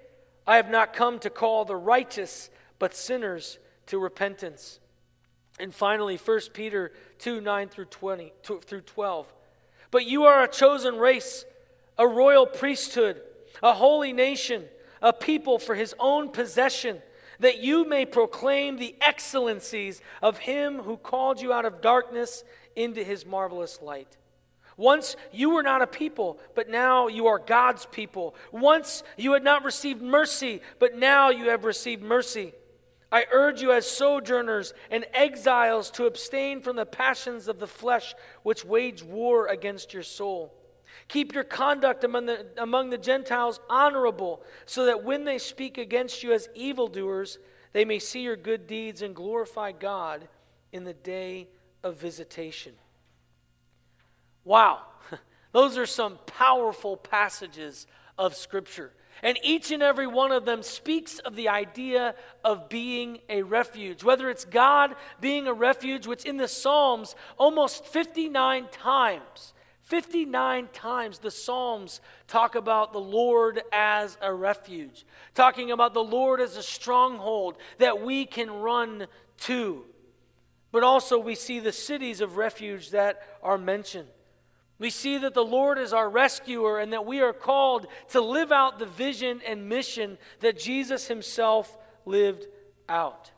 I 0.47 0.57
have 0.57 0.71
not 0.71 0.95
come 0.95 1.19
to 1.19 1.29
call 1.29 1.67
the 1.67 1.77
righteous, 1.77 2.49
but 2.79 2.95
sinners 2.95 3.59
to 3.89 3.99
repentance. 3.99 4.81
And 5.59 5.75
finally, 5.75 6.17
1 6.17 6.41
Peter 6.55 6.93
2 7.19 7.43
9 7.43 7.69
through, 7.69 7.85
20, 7.85 8.33
through 8.43 8.81
12. 8.81 9.31
But 9.91 10.07
you 10.07 10.25
are 10.25 10.43
a 10.43 10.49
chosen 10.49 10.97
race, 10.97 11.45
a 11.99 12.09
royal 12.09 12.47
priesthood, 12.47 13.21
a 13.63 13.75
holy 13.75 14.15
nation, 14.15 14.65
a 15.03 15.13
people 15.13 15.59
for 15.59 15.75
his 15.75 15.95
own 15.99 16.31
possession, 16.31 17.03
that 17.39 17.63
you 17.63 17.87
may 17.87 18.07
proclaim 18.07 18.79
the 18.79 18.95
excellencies 19.03 20.01
of 20.23 20.39
him 20.39 20.79
who 20.79 20.97
called 20.97 21.43
you 21.43 21.53
out 21.53 21.67
of 21.67 21.83
darkness 21.83 22.45
into 22.83 23.05
his 23.05 23.27
marvelous 23.27 23.81
light. 23.83 24.17
Once 24.77 25.15
you 25.31 25.51
were 25.51 25.63
not 25.63 25.83
a 25.83 25.87
people, 25.87 26.39
but 26.55 26.71
now 26.71 27.07
you 27.07 27.27
are 27.27 27.39
God's 27.39 27.85
people. 27.87 28.35
Once 28.51 29.03
you 29.19 29.35
had 29.35 29.45
not 29.45 29.65
received 29.65 30.01
mercy, 30.01 30.63
but 30.79 30.97
now 30.97 31.29
you 31.29 31.51
have 31.51 31.65
received 31.65 32.03
mercy. 32.03 32.55
I 33.13 33.27
urge 33.33 33.61
you 33.61 33.73
as 33.73 33.91
sojourners 33.91 34.73
and 34.91 35.05
exiles 35.13 35.91
to 35.93 36.07
abstain 36.07 36.61
from 36.63 36.77
the 36.77 36.87
passions 36.87 37.49
of 37.49 37.59
the 37.59 37.67
flesh 37.67 38.15
which 38.43 38.65
wage 38.65 39.03
war 39.03 39.49
against 39.49 39.93
your 39.93 40.05
soul. 40.05 40.55
Keep 41.09 41.35
your 41.35 41.45
conduct 41.45 42.05
among 42.05 42.27
the, 42.27 42.47
among 42.57 42.91
the 42.91 42.99
Gentiles 42.99 43.61
honorable, 43.69 44.43
so 44.65 44.87
that 44.87 45.05
when 45.05 45.25
they 45.25 45.39
speak 45.39 45.77
against 45.77 46.23
you 46.23 46.33
as 46.33 46.49
evildoers, 46.55 47.39
they 47.73 47.85
may 47.85 47.99
see 47.99 48.23
your 48.23 48.37
good 48.37 48.67
deeds 48.67 49.03
and 49.03 49.15
glorify 49.15 49.73
God 49.73 50.29
in 50.73 50.85
the 50.85 50.95
day 50.95 51.49
of 51.83 51.97
visitation. 51.97 52.73
Wow, 54.45 54.81
those 55.53 55.77
are 55.77 55.87
some 55.87 56.19
powerful 56.27 56.97
passages 56.97 57.87
of 58.19 58.35
Scripture. 58.35 58.93
And 59.23 59.39
each 59.43 59.71
and 59.71 59.83
every 59.83 60.07
one 60.07 60.33
of 60.33 60.47
them 60.47 60.63
speaks 60.63 61.19
of 61.19 61.37
the 61.37 61.49
idea 61.49 62.15
of 62.43 62.69
being 62.69 63.19
a 63.29 63.43
refuge. 63.43 64.03
Whether 64.03 64.31
it's 64.31 64.45
God 64.45 64.95
being 65.21 65.47
a 65.47 65.53
refuge, 65.53 66.07
which 66.07 66.25
in 66.25 66.39
the 66.39 66.49
Psalms, 66.49 67.15
almost 67.37 67.85
59 67.87 68.69
times, 68.73 69.53
59 69.83 70.69
times 70.73 71.19
the 71.19 71.31
Psalms 71.31 72.01
talk 72.29 72.55
about 72.55 72.93
the 72.93 73.01
Lord 73.01 73.61
as 73.73 74.17
a 74.23 74.33
refuge, 74.33 75.05
talking 75.35 75.71
about 75.71 75.93
the 75.95 76.05
Lord 76.05 76.41
as 76.41 76.57
a 76.57 76.63
stronghold 76.63 77.57
that 77.79 78.01
we 78.01 78.25
can 78.25 78.51
run 78.51 79.07
to. 79.41 79.85
But 80.73 80.85
also, 80.85 81.19
we 81.19 81.35
see 81.35 81.59
the 81.59 81.73
cities 81.73 82.21
of 82.21 82.37
refuge 82.37 82.91
that 82.91 83.23
are 83.43 83.59
mentioned. 83.59 84.09
We 84.79 84.91
see 84.91 85.19
that 85.19 85.35
the 85.35 85.45
Lord 85.45 85.79
is 85.79 85.93
our 85.93 86.09
rescuer 86.09 86.79
and 86.79 86.93
that 86.93 87.05
we 87.05 87.21
are 87.21 87.35
called 87.35 87.87
to 88.11 88.21
live 88.21 88.51
out 88.51 88.79
the 88.79 88.87
vision 88.87 89.41
and 89.47 89.69
mission 89.69 90.17
that 90.41 90.59
Jesus 90.59 91.09
himself 91.09 91.77
lived 92.07 92.47
out. 92.89 93.31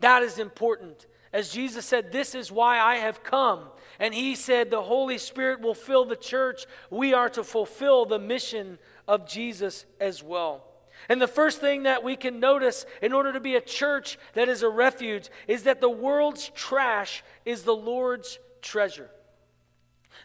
That 0.00 0.22
is 0.22 0.38
important. 0.38 1.06
As 1.32 1.50
Jesus 1.50 1.86
said, 1.86 2.12
This 2.12 2.34
is 2.34 2.52
why 2.52 2.78
I 2.78 2.96
have 2.96 3.24
come. 3.24 3.64
And 3.98 4.14
he 4.14 4.34
said, 4.34 4.70
The 4.70 4.82
Holy 4.82 5.18
Spirit 5.18 5.60
will 5.60 5.74
fill 5.74 6.04
the 6.04 6.16
church. 6.16 6.66
We 6.90 7.14
are 7.14 7.30
to 7.30 7.42
fulfill 7.42 8.04
the 8.04 8.18
mission 8.18 8.78
of 9.08 9.26
Jesus 9.26 9.84
as 10.00 10.22
well. 10.22 10.71
And 11.08 11.20
the 11.20 11.26
first 11.26 11.60
thing 11.60 11.84
that 11.84 12.02
we 12.02 12.16
can 12.16 12.40
notice 12.40 12.86
in 13.00 13.12
order 13.12 13.32
to 13.32 13.40
be 13.40 13.56
a 13.56 13.60
church 13.60 14.18
that 14.34 14.48
is 14.48 14.62
a 14.62 14.68
refuge 14.68 15.28
is 15.48 15.64
that 15.64 15.80
the 15.80 15.90
world's 15.90 16.50
trash 16.54 17.22
is 17.44 17.62
the 17.62 17.74
Lord's 17.74 18.38
treasure. 18.60 19.10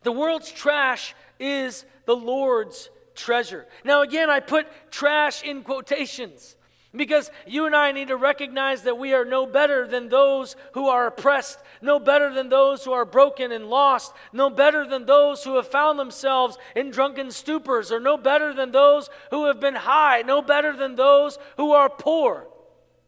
The 0.03 0.11
world's 0.11 0.51
trash 0.51 1.15
is 1.39 1.85
the 2.05 2.15
Lord's 2.15 2.89
treasure. 3.15 3.65
Now, 3.83 4.01
again, 4.01 4.29
I 4.29 4.39
put 4.39 4.67
trash 4.91 5.43
in 5.43 5.63
quotations 5.63 6.55
because 6.95 7.29
you 7.45 7.65
and 7.65 7.75
I 7.75 7.91
need 7.91 8.07
to 8.07 8.17
recognize 8.17 8.83
that 8.83 8.97
we 8.97 9.13
are 9.13 9.25
no 9.25 9.45
better 9.45 9.87
than 9.87 10.09
those 10.09 10.55
who 10.73 10.87
are 10.87 11.07
oppressed, 11.07 11.59
no 11.81 11.99
better 11.99 12.33
than 12.33 12.49
those 12.49 12.83
who 12.83 12.91
are 12.93 13.05
broken 13.05 13.51
and 13.51 13.67
lost, 13.67 14.13
no 14.31 14.49
better 14.49 14.85
than 14.87 15.05
those 15.05 15.43
who 15.43 15.55
have 15.57 15.67
found 15.67 15.99
themselves 15.99 16.57
in 16.75 16.91
drunken 16.91 17.27
stupors, 17.27 17.91
or 17.91 17.99
no 17.99 18.17
better 18.17 18.53
than 18.53 18.71
those 18.71 19.09
who 19.31 19.47
have 19.47 19.59
been 19.59 19.75
high, 19.75 20.21
no 20.21 20.41
better 20.41 20.75
than 20.75 20.95
those 20.95 21.37
who 21.57 21.71
are 21.71 21.89
poor. 21.89 22.47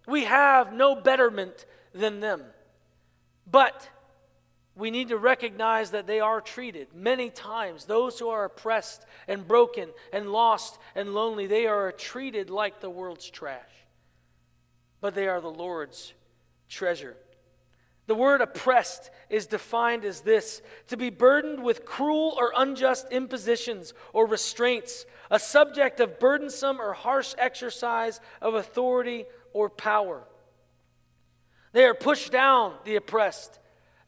We 0.08 0.26
have 0.26 0.74
no 0.74 0.96
betterment 0.96 1.66
than 1.94 2.20
them. 2.20 2.44
But 3.50 3.90
we 4.80 4.92
need 4.92 5.10
to 5.10 5.18
recognize 5.18 5.92
that 5.92 6.08
they 6.08 6.20
are 6.20 6.42
treated 6.42 6.88
many 6.94 7.30
times. 7.30 7.86
Those 7.86 8.18
who 8.18 8.30
are 8.30 8.46
oppressed 8.46 9.06
and 9.28 9.48
broken 9.48 9.90
and 10.14 10.32
lost 10.32 10.80
and 10.96 11.14
lonely, 11.14 11.48
they 11.48 11.68
are 11.68 11.92
treated 11.92 12.50
like 12.50 12.80
the 12.80 12.90
world's 12.90 13.30
trash. 13.30 13.70
But 15.02 15.16
they 15.16 15.28
are 15.28 15.42
the 15.42 15.52
Lord's 15.52 16.14
treasure. 16.70 17.18
The 18.08 18.16
word 18.16 18.42
oppressed 18.42 19.12
is 19.30 19.46
defined 19.46 20.04
as 20.04 20.22
this 20.22 20.64
to 20.88 20.98
be 20.98 21.12
burdened 21.12 21.64
with 21.64 21.86
cruel 21.86 22.36
or 22.40 22.52
unjust 22.58 23.12
impositions 23.12 23.94
or 24.14 24.26
restraints, 24.26 25.06
a 25.30 25.38
subject 25.38 26.00
of 26.00 26.20
burdensome 26.20 26.82
or 26.82 26.94
harsh 26.94 27.36
exercise 27.38 28.20
of 28.42 28.56
authority 28.56 29.26
or 29.54 29.70
power. 29.70 30.24
They 31.72 31.86
are 31.86 31.94
pushed 31.94 32.32
down, 32.32 32.74
the 32.84 32.96
oppressed. 32.96 33.60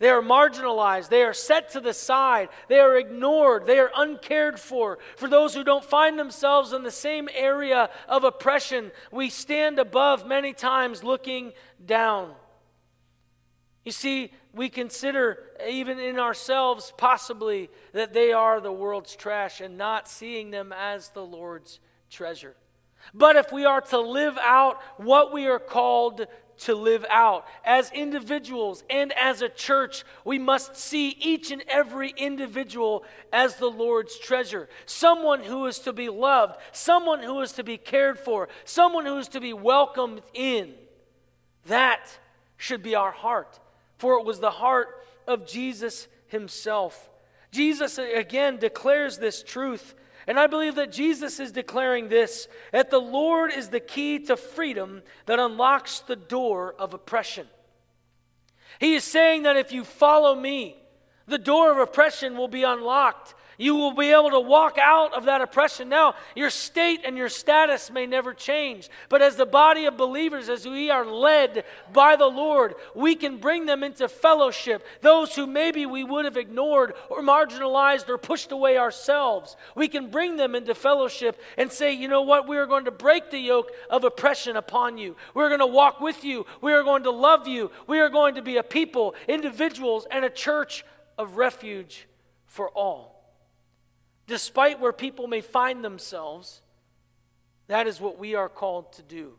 They 0.02 0.10
are 0.10 0.24
marginalized. 0.24 1.10
They 1.10 1.22
are 1.22 1.32
set 1.32 1.70
to 1.74 1.80
the 1.80 1.94
side. 1.94 2.50
They 2.68 2.80
are 2.80 2.98
ignored. 2.98 3.68
They 3.68 3.78
are 3.78 3.92
uncared 3.96 4.60
for. 4.60 4.98
For 5.16 5.30
those 5.30 5.54
who 5.54 5.64
don't 5.64 5.86
find 5.86 6.18
themselves 6.18 6.74
in 6.74 6.82
the 6.82 6.90
same 6.90 7.30
area 7.32 7.88
of 8.10 8.24
oppression, 8.24 8.92
we 9.12 9.30
stand 9.30 9.78
above 9.78 10.26
many 10.26 10.54
times 10.54 11.04
looking 11.04 11.54
down. 11.86 12.34
You 13.86 13.92
see, 13.92 14.34
we 14.56 14.70
consider, 14.70 15.38
even 15.70 16.00
in 16.00 16.18
ourselves, 16.18 16.92
possibly 16.98 17.70
that 17.94 18.12
they 18.12 18.34
are 18.34 18.60
the 18.60 18.72
world's 18.72 19.16
trash 19.16 19.62
and 19.62 19.78
not 19.78 20.08
seeing 20.08 20.50
them 20.50 20.74
as 20.76 21.10
the 21.10 21.24
Lord's 21.24 21.80
treasure. 22.10 22.56
But 23.14 23.36
if 23.36 23.52
we 23.52 23.66
are 23.66 23.82
to 23.82 24.00
live 24.00 24.38
out 24.42 24.82
what 24.98 25.32
we 25.32 25.48
are 25.48 25.60
called 25.60 26.26
to 26.62 26.76
live 26.76 27.06
out. 27.10 27.46
As 27.64 27.92
individuals 27.92 28.84
and 28.90 29.12
as 29.14 29.42
a 29.42 29.50
church, 29.50 30.04
we 30.24 30.40
must 30.40 30.76
see 30.76 31.10
each 31.20 31.52
and 31.52 31.64
every 31.68 32.14
individual 32.18 33.04
as 33.34 33.56
the 33.56 33.70
Lord's 33.70 34.18
treasure. 34.18 34.70
Someone 34.86 35.44
who 35.44 35.66
is 35.66 35.80
to 35.80 35.94
be 35.94 36.10
loved, 36.10 36.58
someone 36.72 37.22
who 37.22 37.42
is 37.42 37.52
to 37.54 37.64
be 37.64 37.78
cared 37.78 38.20
for, 38.20 38.50
someone 38.64 39.06
who 39.06 39.18
is 39.18 39.28
to 39.30 39.42
be 39.42 39.54
welcomed 39.54 40.22
in. 40.34 40.74
That 41.66 42.18
should 42.58 42.84
be 42.84 42.96
our 42.96 43.12
heart, 43.12 43.60
for 43.98 44.20
it 44.20 44.26
was 44.26 44.40
the 44.40 44.52
heart 44.52 45.04
of 45.28 45.48
Jesus 45.48 46.08
himself. 46.28 47.10
Jesus 47.52 47.98
again 47.98 48.58
declares 48.58 49.18
this 49.18 49.44
truth 49.44 49.96
and 50.28 50.40
I 50.40 50.48
believe 50.48 50.76
that 50.76 50.92
Jesus 50.92 51.40
is 51.40 51.52
declaring 51.52 52.10
this 52.10 52.48
that 52.72 52.90
the 52.90 53.00
Lord 53.00 53.52
is 53.52 53.70
the 53.70 53.80
key 53.80 54.20
to 54.26 54.38
freedom 54.38 55.02
that 55.26 55.40
unlocks 55.40 56.00
the 56.00 56.16
door 56.16 56.76
of 56.78 56.94
oppression. 56.94 57.48
He 58.80 58.96
is 58.96 59.04
saying 59.04 59.44
that 59.44 59.58
if 59.58 59.72
you 59.72 59.84
follow 59.84 60.36
me, 60.36 60.78
the 61.28 61.38
door 61.38 61.72
of 61.72 61.78
oppression 61.78 62.38
will 62.38 62.48
be 62.48 62.64
unlocked 62.64 63.36
you 63.62 63.76
will 63.76 63.94
be 63.94 64.10
able 64.12 64.32
to 64.32 64.40
walk 64.40 64.80
out 64.82 65.14
of 65.14 65.26
that 65.26 65.40
oppression. 65.40 65.88
Now, 65.88 66.16
your 66.36 66.50
state 66.50 67.02
and 67.06 67.16
your 67.16 67.30
status 67.30 67.92
may 67.92 68.08
never 68.08 68.34
change, 68.34 68.90
but 69.08 69.22
as 69.22 69.36
the 69.36 69.46
body 69.46 69.86
of 69.86 69.98
believers, 69.98 70.50
as 70.50 70.66
we 70.66 70.90
are 70.90 71.06
led 71.06 71.64
by 71.94 72.16
the 72.16 72.26
Lord, 72.26 72.74
we 72.96 73.14
can 73.14 73.38
bring 73.38 73.68
them 73.68 73.84
into 73.84 74.08
fellowship. 74.08 74.84
Those 75.02 75.36
who 75.36 75.46
maybe 75.46 75.86
we 75.86 76.04
would 76.04 76.26
have 76.26 76.38
ignored 76.38 76.96
or 77.08 77.22
marginalized 77.22 78.10
or 78.10 78.18
pushed 78.18 78.52
away 78.52 78.80
ourselves, 78.80 79.56
we 79.76 79.88
can 79.88 80.10
bring 80.10 80.38
them 80.38 80.56
into 80.56 80.74
fellowship 80.74 81.40
and 81.56 81.72
say, 81.72 81.94
you 81.94 82.08
know 82.08 82.24
what, 82.24 82.48
we 82.48 82.58
are 82.58 82.66
going 82.66 82.86
to 82.86 82.92
break 82.92 83.30
the 83.30 83.38
yoke 83.38 83.70
of 83.92 84.04
oppression 84.04 84.56
upon 84.56 84.98
you. 84.98 85.16
We're 85.36 85.50
going 85.50 85.60
to 85.60 85.68
walk 85.68 86.02
with 86.02 86.24
you. 86.24 86.48
We 86.62 86.74
are 86.74 86.82
going 86.84 87.04
to 87.04 87.12
love 87.12 87.48
you. 87.48 87.70
We 87.86 88.00
are 88.00 88.10
going 88.10 88.34
to 88.36 88.42
be 88.42 88.58
a 88.58 88.64
people, 88.64 89.14
individuals, 89.28 90.08
and 90.10 90.26
a 90.26 90.32
church 90.32 90.84
of 91.16 91.38
refuge 91.38 92.08
for 92.48 92.68
all. 92.70 93.11
Despite 94.32 94.80
where 94.80 94.94
people 94.94 95.28
may 95.28 95.42
find 95.42 95.84
themselves, 95.84 96.62
that 97.68 97.86
is 97.86 98.00
what 98.00 98.18
we 98.18 98.34
are 98.34 98.48
called 98.48 98.94
to 98.94 99.02
do. 99.02 99.34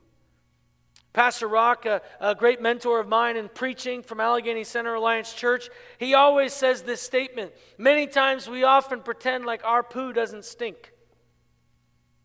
Pastor 1.15 1.49
Rock, 1.49 1.87
a, 1.87 2.03
a, 2.21 2.35
great 2.35 2.61
mentor 2.61 3.01
of 3.01 3.09
mine 3.09 3.39
in 3.39 3.49
preaching 3.49 4.03
from 4.03 4.21
Allegheny 4.21 4.65
Center 4.65 4.93
Alliance 4.93 5.33
Church, 5.33 5.71
he 5.97 6.13
always 6.13 6.53
says 6.53 6.83
this 6.83 7.01
statement. 7.01 7.53
Many 7.79 8.07
times 8.07 8.51
we 8.51 8.65
often 8.65 9.01
pretend 9.01 9.47
like 9.47 9.65
our 9.65 9.83
poo 9.83 10.13
doesn't 10.13 10.45
stink. 10.45 10.93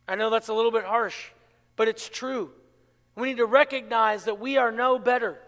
I 0.05 0.15
know 0.15 0.29
that's 0.29 0.49
a 0.49 0.53
little 0.53 0.71
bit 0.71 0.83
harsh, 0.83 1.29
but 1.77 1.87
it's 1.87 2.09
true. 2.09 2.51
We 3.15 3.29
need 3.29 3.37
to 3.37 3.45
recognize 3.45 4.25
that 4.25 4.41
we 4.41 4.57
are 4.57 4.73
no 4.73 4.99
better 4.99 5.39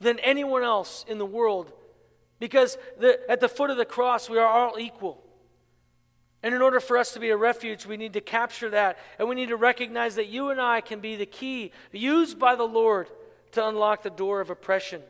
than 0.00 0.18
anyone 0.20 0.62
else 0.62 1.04
in 1.06 1.18
the 1.18 1.26
world 1.26 1.74
because 2.38 2.78
the, 2.98 3.20
at 3.30 3.40
the 3.40 3.50
foot 3.50 3.68
of 3.68 3.76
the 3.76 3.84
cross 3.84 4.30
we 4.30 4.38
are 4.38 4.48
all 4.48 4.78
equal. 4.78 5.21
And 6.42 6.54
in 6.54 6.62
order 6.62 6.80
for 6.80 6.98
us 6.98 7.12
to 7.12 7.20
be 7.20 7.30
a 7.30 7.36
refuge, 7.36 7.86
we 7.86 7.96
need 7.96 8.14
to 8.14 8.20
capture 8.20 8.70
that. 8.70 8.98
And 9.18 9.28
we 9.28 9.34
need 9.34 9.50
to 9.50 9.56
recognize 9.56 10.16
that 10.16 10.28
you 10.28 10.50
and 10.50 10.60
I 10.60 10.80
can 10.80 11.00
be 11.00 11.14
the 11.14 11.26
key 11.26 11.70
used 11.92 12.38
by 12.38 12.56
the 12.56 12.64
Lord 12.64 13.08
to 13.52 13.66
unlock 13.66 14.02
the 14.02 14.10
door 14.10 14.40
of 14.40 14.50
oppression. 14.50 15.02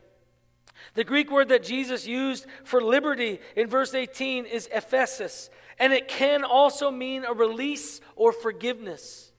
The 0.95 1.05
Greek 1.05 1.31
word 1.31 1.49
that 1.49 1.63
Jesus 1.63 2.07
used 2.07 2.47
for 2.65 2.83
liberty 2.83 3.41
in 3.57 3.69
verse 3.69 3.95
18 3.95 4.47
is 4.47 4.69
aphesis, 4.75 5.49
and 5.79 5.93
it 5.93 6.09
can 6.09 6.45
also 6.45 6.91
mean 6.91 7.25
a 7.25 7.33
release 7.33 8.01
or 8.17 8.33
forgiveness. 8.33 9.33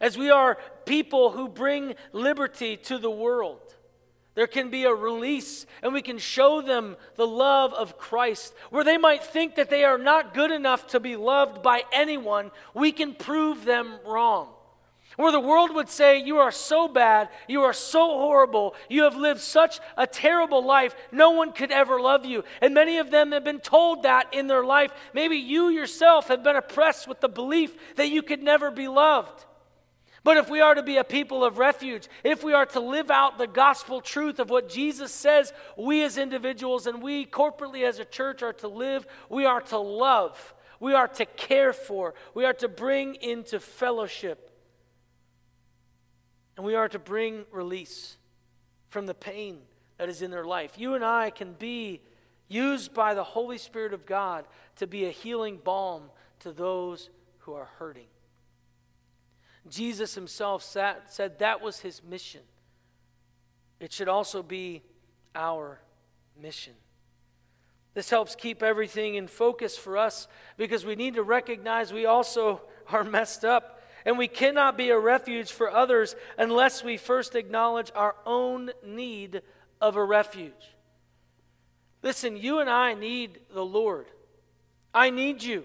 As 0.00 0.16
we 0.16 0.30
are 0.30 0.58
people 0.84 1.32
who 1.32 1.48
bring 1.48 1.94
liberty 2.12 2.76
to 2.76 2.98
the 2.98 3.10
world, 3.10 3.67
there 4.38 4.46
can 4.46 4.70
be 4.70 4.84
a 4.84 4.94
release, 4.94 5.66
and 5.82 5.92
we 5.92 6.00
can 6.00 6.16
show 6.16 6.62
them 6.62 6.96
the 7.16 7.26
love 7.26 7.74
of 7.74 7.98
Christ. 7.98 8.54
Where 8.70 8.84
they 8.84 8.96
might 8.96 9.24
think 9.24 9.56
that 9.56 9.68
they 9.68 9.82
are 9.82 9.98
not 9.98 10.32
good 10.32 10.52
enough 10.52 10.86
to 10.88 11.00
be 11.00 11.16
loved 11.16 11.60
by 11.60 11.82
anyone, 11.92 12.52
we 12.72 12.92
can 12.92 13.16
prove 13.16 13.64
them 13.64 13.98
wrong. 14.06 14.46
Where 15.16 15.32
the 15.32 15.40
world 15.40 15.74
would 15.74 15.88
say, 15.88 16.20
You 16.20 16.38
are 16.38 16.52
so 16.52 16.86
bad, 16.86 17.30
you 17.48 17.62
are 17.62 17.72
so 17.72 18.16
horrible, 18.16 18.76
you 18.88 19.02
have 19.02 19.16
lived 19.16 19.40
such 19.40 19.80
a 19.96 20.06
terrible 20.06 20.64
life, 20.64 20.94
no 21.10 21.30
one 21.30 21.50
could 21.50 21.72
ever 21.72 22.00
love 22.00 22.24
you. 22.24 22.44
And 22.60 22.72
many 22.72 22.98
of 22.98 23.10
them 23.10 23.32
have 23.32 23.42
been 23.42 23.58
told 23.58 24.04
that 24.04 24.32
in 24.32 24.46
their 24.46 24.62
life. 24.62 24.92
Maybe 25.14 25.34
you 25.34 25.68
yourself 25.68 26.28
have 26.28 26.44
been 26.44 26.54
oppressed 26.54 27.08
with 27.08 27.18
the 27.18 27.28
belief 27.28 27.76
that 27.96 28.10
you 28.10 28.22
could 28.22 28.44
never 28.44 28.70
be 28.70 28.86
loved. 28.86 29.46
But 30.28 30.36
if 30.36 30.50
we 30.50 30.60
are 30.60 30.74
to 30.74 30.82
be 30.82 30.98
a 30.98 31.04
people 31.04 31.42
of 31.42 31.56
refuge, 31.56 32.06
if 32.22 32.44
we 32.44 32.52
are 32.52 32.66
to 32.66 32.80
live 32.80 33.10
out 33.10 33.38
the 33.38 33.46
gospel 33.46 34.02
truth 34.02 34.38
of 34.38 34.50
what 34.50 34.68
Jesus 34.68 35.10
says, 35.10 35.54
we 35.74 36.04
as 36.04 36.18
individuals 36.18 36.86
and 36.86 37.02
we 37.02 37.24
corporately 37.24 37.88
as 37.88 37.98
a 37.98 38.04
church 38.04 38.42
are 38.42 38.52
to 38.52 38.68
live, 38.68 39.06
we 39.30 39.46
are 39.46 39.62
to 39.62 39.78
love, 39.78 40.52
we 40.80 40.92
are 40.92 41.08
to 41.08 41.24
care 41.24 41.72
for, 41.72 42.12
we 42.34 42.44
are 42.44 42.52
to 42.52 42.68
bring 42.68 43.14
into 43.14 43.58
fellowship 43.58 44.50
and 46.58 46.66
we 46.66 46.74
are 46.74 46.90
to 46.90 46.98
bring 46.98 47.46
release 47.50 48.18
from 48.90 49.06
the 49.06 49.14
pain 49.14 49.60
that 49.96 50.10
is 50.10 50.20
in 50.20 50.30
their 50.30 50.44
life. 50.44 50.74
You 50.76 50.94
and 50.94 51.06
I 51.06 51.30
can 51.30 51.54
be 51.54 52.02
used 52.48 52.92
by 52.92 53.14
the 53.14 53.24
Holy 53.24 53.56
Spirit 53.56 53.94
of 53.94 54.04
God 54.04 54.44
to 54.76 54.86
be 54.86 55.06
a 55.06 55.10
healing 55.10 55.56
balm 55.56 56.10
to 56.40 56.52
those 56.52 57.08
who 57.38 57.54
are 57.54 57.70
hurting. 57.78 58.08
Jesus 59.70 60.14
himself 60.14 60.62
sat, 60.62 61.12
said 61.12 61.38
that 61.38 61.60
was 61.62 61.80
his 61.80 62.02
mission. 62.02 62.42
It 63.80 63.92
should 63.92 64.08
also 64.08 64.42
be 64.42 64.82
our 65.34 65.80
mission. 66.40 66.74
This 67.94 68.10
helps 68.10 68.34
keep 68.36 68.62
everything 68.62 69.14
in 69.14 69.26
focus 69.26 69.76
for 69.76 69.96
us 69.96 70.28
because 70.56 70.84
we 70.84 70.94
need 70.94 71.14
to 71.14 71.22
recognize 71.22 71.92
we 71.92 72.06
also 72.06 72.60
are 72.92 73.04
messed 73.04 73.44
up 73.44 73.82
and 74.04 74.16
we 74.16 74.28
cannot 74.28 74.76
be 74.76 74.90
a 74.90 74.98
refuge 74.98 75.52
for 75.52 75.70
others 75.70 76.14
unless 76.38 76.84
we 76.84 76.96
first 76.96 77.34
acknowledge 77.34 77.90
our 77.94 78.14
own 78.24 78.70
need 78.86 79.42
of 79.80 79.96
a 79.96 80.04
refuge. 80.04 80.52
Listen, 82.02 82.36
you 82.36 82.60
and 82.60 82.70
I 82.70 82.94
need 82.94 83.40
the 83.52 83.64
Lord. 83.64 84.06
I 84.94 85.10
need 85.10 85.42
you. 85.42 85.64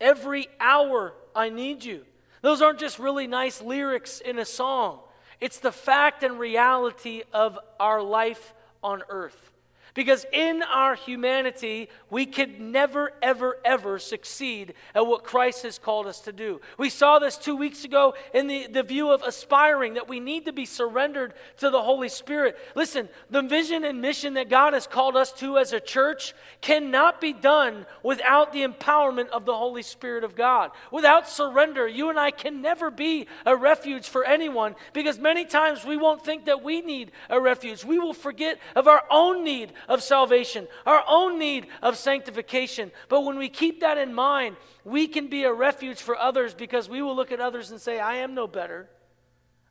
Every 0.00 0.48
hour, 0.58 1.12
I 1.34 1.50
need 1.50 1.84
you. 1.84 2.04
Those 2.42 2.62
aren't 2.62 2.80
just 2.80 2.98
really 2.98 3.26
nice 3.26 3.60
lyrics 3.60 4.20
in 4.20 4.38
a 4.38 4.44
song, 4.44 5.00
it's 5.40 5.58
the 5.58 5.72
fact 5.72 6.22
and 6.22 6.38
reality 6.38 7.22
of 7.32 7.58
our 7.78 8.02
life 8.02 8.54
on 8.82 9.02
earth. 9.08 9.52
Because 9.94 10.24
in 10.32 10.62
our 10.62 10.94
humanity, 10.94 11.88
we 12.10 12.26
could 12.26 12.60
never, 12.60 13.12
ever, 13.22 13.58
ever 13.64 13.98
succeed 13.98 14.74
at 14.94 15.06
what 15.06 15.24
Christ 15.24 15.64
has 15.64 15.78
called 15.78 16.06
us 16.06 16.20
to 16.20 16.32
do. 16.32 16.60
We 16.78 16.90
saw 16.90 17.18
this 17.18 17.36
two 17.36 17.56
weeks 17.56 17.84
ago 17.84 18.14
in 18.32 18.46
the, 18.46 18.66
the 18.66 18.82
view 18.82 19.10
of 19.10 19.22
aspiring, 19.22 19.94
that 19.94 20.08
we 20.08 20.20
need 20.20 20.44
to 20.44 20.52
be 20.52 20.64
surrendered 20.64 21.34
to 21.58 21.70
the 21.70 21.82
Holy 21.82 22.08
Spirit. 22.08 22.56
Listen, 22.74 23.08
the 23.30 23.42
vision 23.42 23.84
and 23.84 24.00
mission 24.00 24.34
that 24.34 24.48
God 24.48 24.74
has 24.74 24.86
called 24.86 25.16
us 25.16 25.32
to 25.34 25.58
as 25.58 25.72
a 25.72 25.80
church 25.80 26.34
cannot 26.60 27.20
be 27.20 27.32
done 27.32 27.86
without 28.02 28.52
the 28.52 28.62
empowerment 28.66 29.28
of 29.30 29.44
the 29.44 29.56
Holy 29.56 29.82
Spirit 29.82 30.24
of 30.24 30.36
God. 30.36 30.70
Without 30.90 31.28
surrender, 31.28 31.88
you 31.88 32.10
and 32.10 32.18
I 32.18 32.30
can 32.30 32.62
never 32.62 32.90
be 32.90 33.26
a 33.44 33.56
refuge 33.56 34.08
for 34.08 34.24
anyone 34.24 34.74
because 34.92 35.18
many 35.18 35.44
times 35.44 35.84
we 35.84 35.96
won't 35.96 36.24
think 36.24 36.44
that 36.46 36.62
we 36.62 36.80
need 36.80 37.12
a 37.28 37.40
refuge. 37.40 37.84
We 37.84 37.98
will 37.98 38.14
forget 38.14 38.58
of 38.76 38.86
our 38.86 39.04
own 39.10 39.44
need 39.44 39.72
of 39.88 40.02
salvation, 40.02 40.66
our 40.86 41.02
own 41.08 41.38
need 41.38 41.66
of 41.82 41.96
sanctification. 41.96 42.90
But 43.08 43.22
when 43.22 43.38
we 43.38 43.48
keep 43.48 43.80
that 43.80 43.98
in 43.98 44.14
mind, 44.14 44.56
we 44.84 45.06
can 45.06 45.28
be 45.28 45.44
a 45.44 45.52
refuge 45.52 46.00
for 46.00 46.16
others 46.16 46.54
because 46.54 46.88
we 46.88 47.02
will 47.02 47.16
look 47.16 47.32
at 47.32 47.40
others 47.40 47.70
and 47.70 47.80
say, 47.80 48.00
I 48.00 48.16
am 48.16 48.34
no 48.34 48.46
better. 48.46 48.88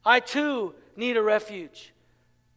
I 0.05 0.19
too 0.19 0.73
need 0.95 1.17
a 1.17 1.21
refuge. 1.21 1.93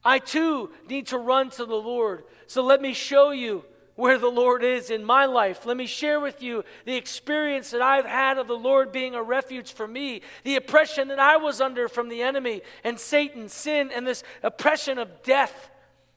I 0.05 0.19
too 0.19 0.71
need 0.89 1.09
to 1.09 1.19
run 1.19 1.51
to 1.51 1.65
the 1.65 1.75
Lord. 1.75 2.25
So 2.47 2.63
let 2.63 2.81
me 2.81 2.93
show 2.93 3.31
you 3.31 3.65
where 3.95 4.19
the 4.19 4.29
Lord 4.29 4.65
is 4.65 4.91
in 4.91 5.05
my 5.05 5.27
life. 5.27 5.67
Let 5.67 5.77
me 5.77 5.87
share 5.87 6.19
with 6.19 6.43
you 6.43 6.65
the 6.85 6.97
experience 6.97 7.71
that 7.71 7.83
I've 7.83 8.07
had 8.07 8.39
of 8.39 8.49
the 8.49 8.57
Lord 8.57 8.91
being 8.91 9.15
a 9.15 9.23
refuge 9.23 9.73
for 9.73 9.87
me, 9.87 10.23
the 10.45 10.57
oppression 10.57 11.09
that 11.09 11.19
I 11.19 11.37
was 11.37 11.61
under 11.61 11.89
from 11.89 12.09
the 12.09 12.23
enemy 12.23 12.63
and 12.85 12.99
Satan, 12.99 13.49
sin, 13.49 13.91
and 13.95 14.07
this 14.07 14.25
oppression 14.43 14.99
of 14.99 15.23
death. 15.23 15.71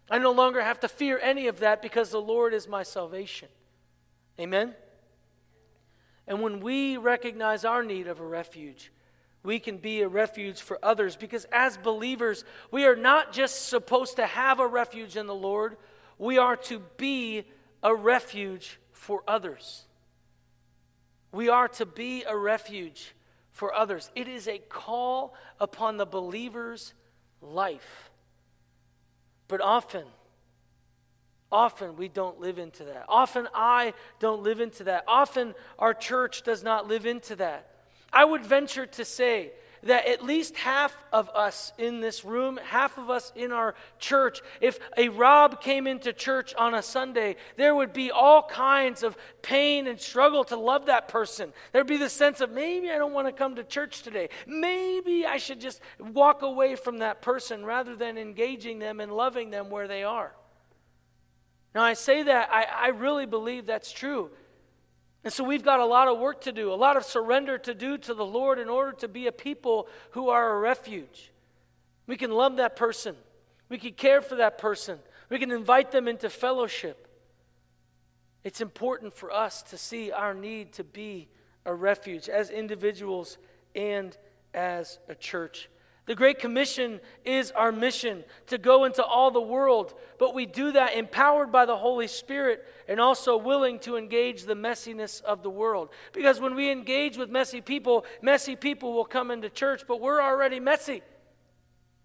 I 0.10 0.20
no 0.20 0.32
longer 0.32 0.62
have 0.62 0.80
to 0.82 0.88
fear 0.88 1.20
any 1.22 1.48
of 1.48 1.60
that 1.60 1.82
because 1.82 2.12
the 2.12 2.22
Lord 2.22 2.54
is 2.54 2.68
my 2.68 2.84
salvation. 2.84 3.50
Amen? 4.40 4.76
And 6.28 6.42
when 6.42 6.60
we 6.60 6.98
recognize 6.98 7.66
our 7.66 7.84
need 7.84 8.08
of 8.08 8.20
a 8.20 8.26
refuge, 8.26 8.92
we 9.44 9.60
can 9.60 9.78
be 9.78 10.02
a 10.02 10.08
refuge 10.08 10.62
for 10.62 10.80
others 10.84 11.16
because 11.16 11.46
as 11.52 11.78
believers, 11.78 12.44
we 12.72 12.86
are 12.86 12.96
not 12.96 13.32
just 13.32 13.70
supposed 13.70 14.16
to 14.16 14.26
have 14.26 14.60
a 14.60 14.68
refuge 14.68 15.18
in 15.18 15.28
the 15.28 15.36
Lord, 15.36 15.78
we 16.18 16.38
are 16.38 16.56
to 16.56 16.80
be 16.98 17.46
a 17.84 17.94
refuge 17.94 18.80
for 18.92 19.24
others. 19.28 19.86
We 21.32 21.50
are 21.50 21.68
to 21.70 21.86
be 21.86 22.24
a 22.24 22.36
refuge 22.36 23.14
for 23.52 23.74
others. 23.74 24.10
It 24.16 24.28
is 24.28 24.48
a 24.48 24.58
call 24.58 25.36
upon 25.60 25.98
the 25.98 26.06
believer's 26.06 26.94
life. 27.42 28.10
But 29.48 29.62
often, 29.62 30.06
often 31.52 31.96
we 31.96 32.08
don't 32.08 32.40
live 32.40 32.58
into 32.58 32.84
that. 32.86 33.06
Often 33.08 33.48
I 33.54 33.94
don't 34.20 34.44
live 34.44 34.60
into 34.60 34.86
that. 34.86 35.04
Often 35.08 35.56
our 35.78 35.94
church 35.94 36.44
does 36.44 36.64
not 36.64 36.88
live 36.88 37.06
into 37.06 37.36
that. 37.38 37.70
I 38.12 38.26
would 38.26 38.46
venture 38.46 38.86
to 38.86 39.06
say 39.06 39.52
that 39.86 40.08
at 40.08 40.24
least 40.24 40.58
half 40.58 41.04
of 41.14 41.30
us 41.30 41.72
in 41.78 42.02
this 42.02 42.26
room, 42.26 42.60
half 42.64 42.98
of 42.98 43.10
us 43.10 43.32
in 43.36 43.52
our 43.52 43.76
church, 44.00 44.42
if 44.60 44.80
a 44.98 45.10
Rob 45.10 45.62
came 45.62 45.88
into 45.88 46.12
church 46.12 46.54
on 46.56 46.74
a 46.74 46.82
Sunday, 46.82 47.36
there 47.56 47.74
would 47.74 47.94
be 47.94 48.12
all 48.12 48.44
kinds 48.44 49.04
of 49.04 49.16
pain 49.42 49.88
and 49.88 50.00
struggle 50.00 50.44
to 50.46 50.58
love 50.58 50.88
that 50.88 51.08
person. 51.08 51.54
There'd 51.72 51.88
be 51.88 51.98
the 51.98 52.10
sense 52.10 52.42
of 52.42 52.52
maybe 52.52 52.90
I 52.90 52.98
don't 52.98 53.14
want 53.14 53.28
to 53.28 53.34
come 53.34 53.56
to 53.56 53.64
church 53.64 54.02
today. 54.02 54.30
Maybe 54.48 55.26
I 55.26 55.38
should 55.38 55.62
just 55.62 55.80
walk 56.00 56.42
away 56.42 56.76
from 56.76 56.98
that 56.98 57.22
person 57.22 57.64
rather 57.64 57.96
than 57.96 58.18
engaging 58.18 58.80
them 58.80 59.00
and 59.00 59.12
loving 59.12 59.52
them 59.52 59.70
where 59.70 59.88
they 59.88 60.04
are. 60.04 60.36
Now, 61.76 61.84
I 61.84 61.94
say 61.94 62.24
that, 62.24 62.50
I, 62.52 62.64
I 62.64 62.88
really 62.88 63.26
believe 63.26 63.66
that's 63.66 63.92
true. 63.92 64.32
And 65.26 65.34
so 65.34 65.44
we've 65.44 65.64
got 65.64 65.80
a 65.80 65.86
lot 65.86 66.08
of 66.08 66.20
work 66.20 66.42
to 66.42 66.52
do, 66.52 66.72
a 66.72 66.76
lot 66.76 66.98
of 66.98 67.04
surrender 67.04 67.58
to 67.58 67.74
do 67.74 67.98
to 67.98 68.14
the 68.14 68.26
Lord 68.26 68.60
in 68.60 68.70
order 68.70 68.92
to 69.00 69.08
be 69.08 69.26
a 69.26 69.32
people 69.32 69.88
who 70.12 70.30
are 70.30 70.56
a 70.56 70.60
refuge. 70.60 71.32
We 72.06 72.16
can 72.16 72.30
love 72.30 72.58
that 72.58 72.76
person, 72.76 73.16
we 73.68 73.80
can 73.80 73.94
care 73.94 74.22
for 74.22 74.36
that 74.36 74.60
person, 74.60 75.00
we 75.30 75.40
can 75.40 75.50
invite 75.50 75.92
them 75.92 76.08
into 76.08 76.30
fellowship. 76.30 77.08
It's 78.44 78.62
important 78.62 79.16
for 79.16 79.32
us 79.32 79.64
to 79.64 79.78
see 79.80 80.12
our 80.12 80.36
need 80.36 80.74
to 80.74 80.84
be 80.84 81.28
a 81.66 81.74
refuge 81.74 82.30
as 82.30 82.52
individuals 82.52 83.40
and 83.74 84.16
as 84.54 85.00
a 85.10 85.16
church. 85.16 85.68
The 86.06 86.16
Great 86.16 86.38
Commission 86.38 87.00
is 87.24 87.50
our 87.52 87.72
mission 87.72 88.24
to 88.48 88.60
go 88.60 88.86
into 88.86 89.04
all 89.04 89.32
the 89.32 89.42
world, 89.42 89.96
but 90.20 90.36
we 90.36 90.46
do 90.46 90.72
that 90.74 90.96
empowered 90.96 91.52
by 91.52 91.66
the 91.66 91.78
Holy 91.78 92.08
Spirit 92.08 92.64
and 92.88 93.00
also 93.00 93.38
willing 93.38 93.80
to 93.80 93.98
engage 93.98 94.44
the 94.44 94.54
messiness 94.54 95.22
of 95.24 95.42
the 95.42 95.50
world. 95.50 95.90
Because 96.14 96.40
when 96.40 96.54
we 96.54 96.70
engage 96.70 97.18
with 97.18 97.32
messy 97.32 97.60
people, 97.60 98.06
messy 98.22 98.56
people 98.56 98.94
will 98.94 99.06
come 99.06 99.32
into 99.32 99.50
church, 99.50 99.84
but 99.88 100.00
we're 100.00 100.22
already 100.22 100.60
messy. 100.60 101.02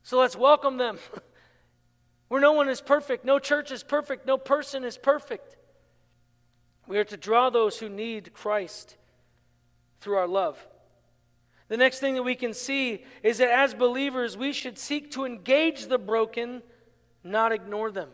So 0.03 0.19
let's 0.19 0.37
welcome 0.37 0.79
them. 0.79 0.99
Where 2.29 2.41
no 2.41 2.53
one 2.53 2.71
is 2.71 2.81
perfect, 2.81 3.25
no 3.27 3.39
church 3.39 3.71
is 3.71 3.83
perfect, 3.83 4.27
no 4.27 4.39
person 4.39 4.83
is 4.83 4.97
perfect. 4.97 5.57
We 6.87 6.97
are 6.99 7.05
to 7.05 7.19
draw 7.19 7.51
those 7.51 7.81
who 7.81 7.91
need 7.91 8.33
Christ 8.33 8.97
through 10.01 10.17
our 10.17 10.29
love. 10.29 10.67
The 11.71 11.77
next 11.77 12.01
thing 12.01 12.17
that 12.17 12.25
we 12.25 12.35
can 12.35 12.53
see 12.53 13.05
is 13.23 13.39
that 13.39 13.49
as 13.49 13.75
believers, 13.75 14.37
we 14.37 14.53
should 14.53 14.77
seek 14.77 15.13
to 15.13 15.25
engage 15.25 15.87
the 15.87 15.99
broken, 15.99 16.63
not 17.23 17.53
ignore 17.53 17.93
them. 17.93 18.09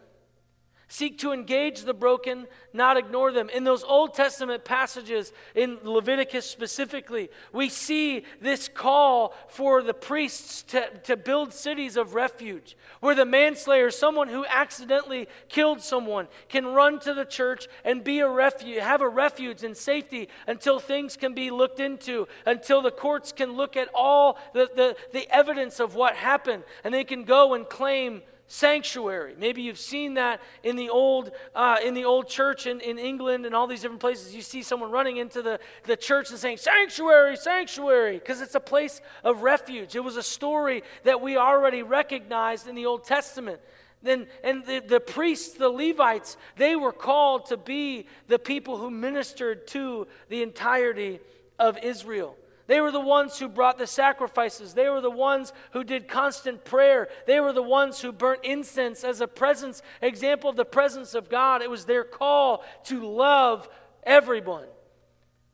Seek 0.89 1.19
to 1.19 1.33
engage 1.33 1.83
the 1.83 1.95
broken, 1.95 2.47
not 2.73 2.97
ignore 2.97 3.33
them. 3.33 3.49
In 3.49 3.65
those 3.65 3.83
Old 3.83 4.15
Testament 4.15 4.65
passages, 4.65 5.33
in 5.53 5.79
Leviticus 5.83 6.49
specifically, 6.49 7.29
we 7.53 7.69
see 7.69 8.23
this 8.41 8.69
call 8.69 9.35
for 9.49 9.83
the 9.83 9.93
priests 9.93 10.63
to, 10.63 10.89
to 11.05 11.17
build 11.17 11.53
cities 11.53 11.97
of 11.97 12.15
refuge, 12.15 12.77
where 13.01 13.17
the 13.17 13.25
manslayer, 13.25 13.91
someone 13.91 14.29
who 14.29 14.47
accidentally 14.47 15.27
killed 15.49 15.81
someone, 15.81 16.29
can 16.49 16.67
run 16.67 17.01
to 17.01 17.13
the 17.13 17.25
church 17.25 17.67
and 17.85 18.05
be 18.05 18.21
a 18.21 18.29
refuge, 18.29 18.79
have 18.81 19.01
a 19.01 19.09
refuge 19.09 19.65
and 19.65 19.77
safety 19.77 20.29
until 20.47 20.79
things 20.79 21.17
can 21.17 21.35
be 21.35 21.51
looked 21.51 21.81
into, 21.81 22.29
until 22.47 22.81
the 22.81 22.93
courts 22.93 23.33
can 23.33 23.55
look 23.55 23.77
at 23.77 23.89
all 23.93 24.39
the, 24.55 24.71
the, 24.77 24.97
the 25.13 25.29
evidence 25.35 25.81
of 25.81 25.97
what 25.97 26.15
happened, 26.15 26.63
and 26.85 26.95
they 26.95 27.03
can 27.03 27.25
go 27.25 27.55
and 27.55 27.69
claim 27.69 28.23
sanctuary. 28.49 29.35
Maybe 29.39 29.63
you've 29.63 29.79
seen 29.79 30.15
that 30.15 30.41
in 30.63 30.77
the 30.77 30.89
old, 30.89 31.33
uh, 31.55 31.79
in 31.85 31.95
the 31.95 32.05
old 32.05 32.29
church 32.29 32.67
in, 32.67 32.81
in 32.81 32.99
England 32.99 33.45
and 33.45 33.55
all 33.55 33.67
these 33.67 33.83
different 33.83 34.01
places. 34.01 34.35
You 34.35 34.43
see 34.43 34.63
someone 34.63 34.91
running 34.91 35.17
into 35.17 35.43
the, 35.43 35.59
the 35.85 35.97
church 35.97 36.31
and 36.31 36.39
saying, 36.39 36.59
Sanctuary, 36.59 37.37
sanctuary, 37.37 38.19
because 38.19 38.41
it's 38.41 38.55
a 38.55 38.61
place 38.61 39.01
of 39.25 39.43
refuge. 39.43 39.97
It 39.97 40.05
was 40.05 40.17
a 40.17 40.23
story 40.23 40.83
that 41.05 41.21
we 41.21 41.37
already 41.37 41.83
recognized 41.83 42.69
in 42.69 42.75
the 42.75 42.87
Old 42.87 43.05
Testament. 43.05 43.61
Then, 44.03 44.29
and 44.45 44.65
the, 44.65 44.81
the 44.81 45.01
priests, 45.01 45.55
the 45.55 45.69
Levites, 45.69 46.37
they 46.57 46.77
were 46.77 46.93
called 46.93 47.47
to 47.47 47.57
be 47.57 48.07
the 48.29 48.39
people 48.39 48.77
who 48.77 48.91
ministered 48.91 49.67
to 49.69 50.07
the 50.29 50.43
entirety 50.43 51.19
of 51.59 51.79
Israel. 51.79 52.37
They 52.67 52.81
were 52.81 52.91
the 52.91 53.01
ones 53.01 53.39
who 53.39 53.49
brought 53.49 53.79
the 53.79 53.87
sacrifices. 53.87 54.75
They 54.75 54.89
were 54.89 55.01
the 55.01 55.11
ones 55.11 55.53
who 55.71 55.85
did 55.85 56.09
constant 56.09 56.65
prayer. 56.65 57.09
They 57.27 57.39
were 57.39 57.53
the 57.53 57.63
ones 57.63 58.01
who 58.01 58.11
burnt 58.13 58.45
incense 58.45 59.05
as 59.05 59.21
a 59.21 59.29
presence, 59.29 59.83
example 60.03 60.51
of 60.51 60.57
the 60.57 60.65
presence 60.65 61.15
of 61.15 61.29
God. 61.29 61.63
It 61.63 61.71
was 61.71 61.85
their 61.85 62.05
call 62.05 62.65
to 62.85 63.05
love 63.07 63.69
everyone. 64.03 64.67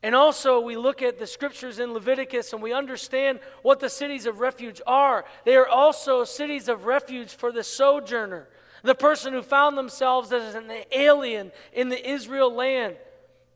And 0.01 0.15
also, 0.15 0.59
we 0.59 0.75
look 0.75 1.01
at 1.01 1.17
the 1.17 1.27
scriptures 1.27 1.79
in 1.79 1.93
Leviticus 1.93 2.51
and 2.51 2.61
we 2.61 2.73
understand 2.73 3.39
what 3.61 3.79
the 3.79 3.89
cities 3.89 4.25
of 4.25 4.41
refuge 4.41 4.81
are. 4.85 5.23
They 5.45 5.55
are 5.55 5.67
also 5.67 6.25
cities 6.25 6.67
of 6.67 6.85
refuge 6.85 7.33
for 7.35 7.53
the 7.53 7.63
sojourner, 7.63 8.49
the 8.83 8.95
person 8.95 9.31
who 9.31 9.41
found 9.41 9.77
themselves 9.77 10.33
as 10.33 10.55
an 10.55 10.69
alien 10.91 11.53
in 11.71 11.87
the 11.87 12.09
Israel 12.09 12.53
land. 12.53 12.97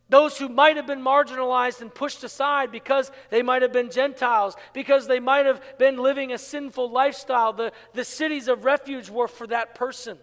Those 0.09 0.37
who 0.37 0.47
might 0.47 0.77
have 0.77 0.87
been 0.87 1.01
marginalized 1.01 1.81
and 1.81 1.93
pushed 1.93 2.23
aside 2.23 2.71
because 2.71 3.11
they 3.29 3.41
might 3.41 3.61
have 3.61 3.73
been 3.73 3.91
Gentiles, 3.91 4.55
because 4.73 5.07
they 5.07 5.19
might 5.19 5.45
have 5.45 5.61
been 5.77 5.97
living 5.97 6.31
a 6.31 6.37
sinful 6.37 6.89
lifestyle. 6.91 7.51
The, 7.51 7.73
the 7.93 8.05
cities 8.05 8.47
of 8.47 8.63
refuge 8.63 9.09
were 9.09 9.27
for 9.27 9.47
that 9.47 9.75
person. 9.75 10.17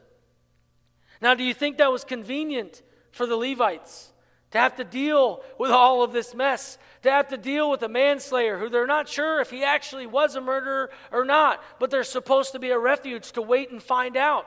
Now, 1.20 1.34
do 1.34 1.44
you 1.44 1.52
think 1.52 1.76
that 1.78 1.92
was 1.92 2.02
convenient 2.04 2.82
for 3.10 3.26
the 3.26 3.36
Levites 3.36 4.12
to 4.52 4.58
have 4.58 4.76
to 4.76 4.84
deal 4.84 5.42
with 5.58 5.70
all 5.70 6.02
of 6.02 6.12
this 6.12 6.34
mess? 6.34 6.78
To 7.02 7.10
have 7.10 7.28
to 7.28 7.36
deal 7.36 7.70
with 7.70 7.82
a 7.82 7.88
manslayer 7.88 8.58
who 8.58 8.70
they're 8.70 8.86
not 8.86 9.06
sure 9.06 9.42
if 9.42 9.50
he 9.50 9.64
actually 9.64 10.06
was 10.06 10.34
a 10.34 10.40
murderer 10.40 10.90
or 11.12 11.26
not, 11.26 11.62
but 11.78 11.90
they're 11.90 12.04
supposed 12.04 12.52
to 12.52 12.58
be 12.58 12.70
a 12.70 12.78
refuge 12.78 13.32
to 13.32 13.42
wait 13.42 13.70
and 13.70 13.82
find 13.82 14.16
out. 14.16 14.46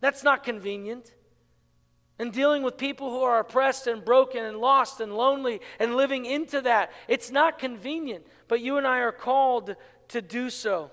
That's 0.00 0.22
not 0.22 0.44
convenient 0.44 1.14
and 2.22 2.32
dealing 2.32 2.62
with 2.62 2.76
people 2.76 3.10
who 3.10 3.20
are 3.22 3.40
oppressed 3.40 3.88
and 3.88 4.04
broken 4.04 4.44
and 4.44 4.58
lost 4.58 5.00
and 5.00 5.12
lonely 5.16 5.60
and 5.80 5.96
living 5.96 6.24
into 6.24 6.60
that. 6.60 6.92
It's 7.08 7.32
not 7.32 7.58
convenient, 7.58 8.24
but 8.46 8.60
you 8.60 8.78
and 8.78 8.86
I 8.86 9.00
are 9.00 9.10
called 9.10 9.74
to 10.06 10.22
do 10.22 10.48
so. 10.48 10.92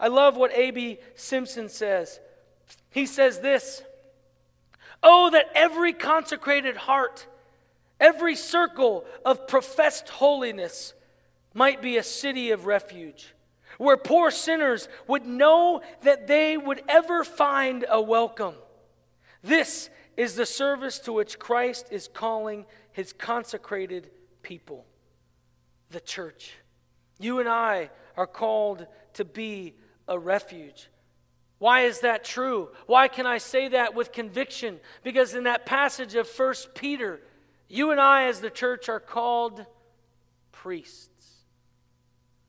I 0.00 0.08
love 0.08 0.38
what 0.38 0.54
A.B. 0.54 0.96
Simpson 1.14 1.68
says. 1.68 2.18
He 2.88 3.04
says 3.04 3.40
this 3.40 3.82
Oh, 5.02 5.28
that 5.28 5.50
every 5.54 5.92
consecrated 5.92 6.78
heart, 6.78 7.26
every 8.00 8.34
circle 8.34 9.04
of 9.22 9.46
professed 9.46 10.08
holiness 10.08 10.94
might 11.52 11.82
be 11.82 11.98
a 11.98 12.02
city 12.02 12.52
of 12.52 12.64
refuge, 12.64 13.34
where 13.76 13.98
poor 13.98 14.30
sinners 14.30 14.88
would 15.06 15.26
know 15.26 15.82
that 16.04 16.26
they 16.26 16.56
would 16.56 16.80
ever 16.88 17.22
find 17.22 17.84
a 17.86 18.00
welcome. 18.00 18.54
This 19.42 19.90
is 20.16 20.34
the 20.34 20.46
service 20.46 20.98
to 21.00 21.12
which 21.12 21.38
Christ 21.38 21.88
is 21.90 22.08
calling 22.12 22.66
his 22.92 23.12
consecrated 23.12 24.10
people, 24.42 24.86
the 25.90 26.00
church. 26.00 26.54
You 27.18 27.40
and 27.40 27.48
I 27.48 27.90
are 28.16 28.26
called 28.26 28.86
to 29.14 29.24
be 29.24 29.74
a 30.08 30.18
refuge. 30.18 30.88
Why 31.58 31.82
is 31.82 32.00
that 32.00 32.24
true? 32.24 32.70
Why 32.86 33.08
can 33.08 33.26
I 33.26 33.38
say 33.38 33.68
that 33.68 33.94
with 33.94 34.12
conviction? 34.12 34.80
Because 35.02 35.34
in 35.34 35.44
that 35.44 35.66
passage 35.66 36.14
of 36.14 36.28
1 36.28 36.54
Peter, 36.74 37.20
you 37.68 37.90
and 37.90 38.00
I, 38.00 38.24
as 38.24 38.40
the 38.40 38.50
church, 38.50 38.88
are 38.88 39.00
called 39.00 39.64
priests. 40.52 41.08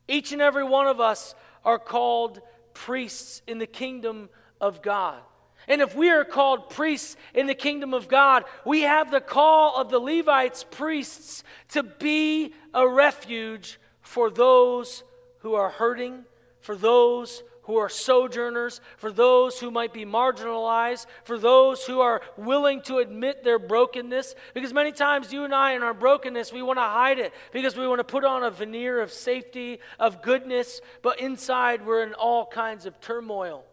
Each 0.07 0.31
and 0.31 0.41
every 0.41 0.63
one 0.63 0.87
of 0.87 0.99
us 0.99 1.35
are 1.63 1.77
called 1.77 2.41
priests 2.73 3.41
in 3.47 3.57
the 3.57 3.67
kingdom 3.67 4.29
of 4.59 4.81
God. 4.81 5.21
And 5.67 5.81
if 5.81 5.95
we 5.95 6.09
are 6.09 6.25
called 6.25 6.69
priests 6.69 7.15
in 7.33 7.47
the 7.47 7.55
kingdom 7.55 7.93
of 7.93 8.07
God, 8.07 8.45
we 8.65 8.81
have 8.81 9.11
the 9.11 9.21
call 9.21 9.79
of 9.79 9.89
the 9.89 9.99
Levites, 9.99 10.65
priests, 10.69 11.43
to 11.69 11.83
be 11.83 12.53
a 12.73 12.87
refuge 12.87 13.79
for 14.01 14.29
those 14.29 15.03
who 15.39 15.53
are 15.53 15.69
hurting, 15.69 16.25
for 16.59 16.75
those 16.75 17.43
who 17.63 17.77
are 17.77 17.89
sojourners, 17.89 18.81
for 18.97 19.11
those 19.11 19.59
who 19.59 19.69
might 19.69 19.93
be 19.93 20.03
marginalized, 20.03 21.05
for 21.23 21.37
those 21.37 21.85
who 21.85 22.01
are 22.01 22.21
willing 22.35 22.81
to 22.81 22.97
admit 22.97 23.43
their 23.43 23.59
brokenness. 23.59 24.35
Because 24.53 24.73
many 24.73 24.91
times 24.91 25.31
you 25.31 25.43
and 25.43 25.53
I, 25.53 25.73
in 25.73 25.83
our 25.83 25.93
brokenness, 25.93 26.51
we 26.51 26.63
want 26.63 26.77
to 26.77 26.83
hide 26.83 27.19
it 27.19 27.33
because 27.51 27.77
we 27.77 27.87
want 27.87 27.99
to 27.99 28.03
put 28.03 28.25
on 28.25 28.43
a 28.43 28.51
veneer 28.51 28.99
of 28.99 29.11
safety, 29.11 29.79
of 29.99 30.21
goodness, 30.23 30.81
but 31.01 31.19
inside 31.19 31.85
we're 31.85 32.03
in 32.03 32.13
all 32.13 32.45
kinds 32.45 32.85
of 32.85 32.99
turmoil. 32.99 33.63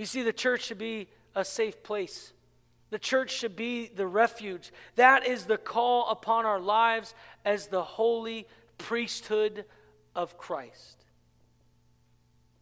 You 0.00 0.06
see, 0.06 0.22
the 0.22 0.32
church 0.32 0.64
should 0.64 0.78
be 0.78 1.08
a 1.34 1.44
safe 1.44 1.82
place. 1.82 2.32
The 2.88 2.98
church 2.98 3.32
should 3.32 3.54
be 3.54 3.86
the 3.86 4.06
refuge. 4.06 4.72
That 4.94 5.26
is 5.26 5.44
the 5.44 5.58
call 5.58 6.08
upon 6.08 6.46
our 6.46 6.58
lives 6.58 7.14
as 7.44 7.66
the 7.66 7.82
holy 7.82 8.46
priesthood 8.78 9.66
of 10.14 10.38
Christ. 10.38 11.04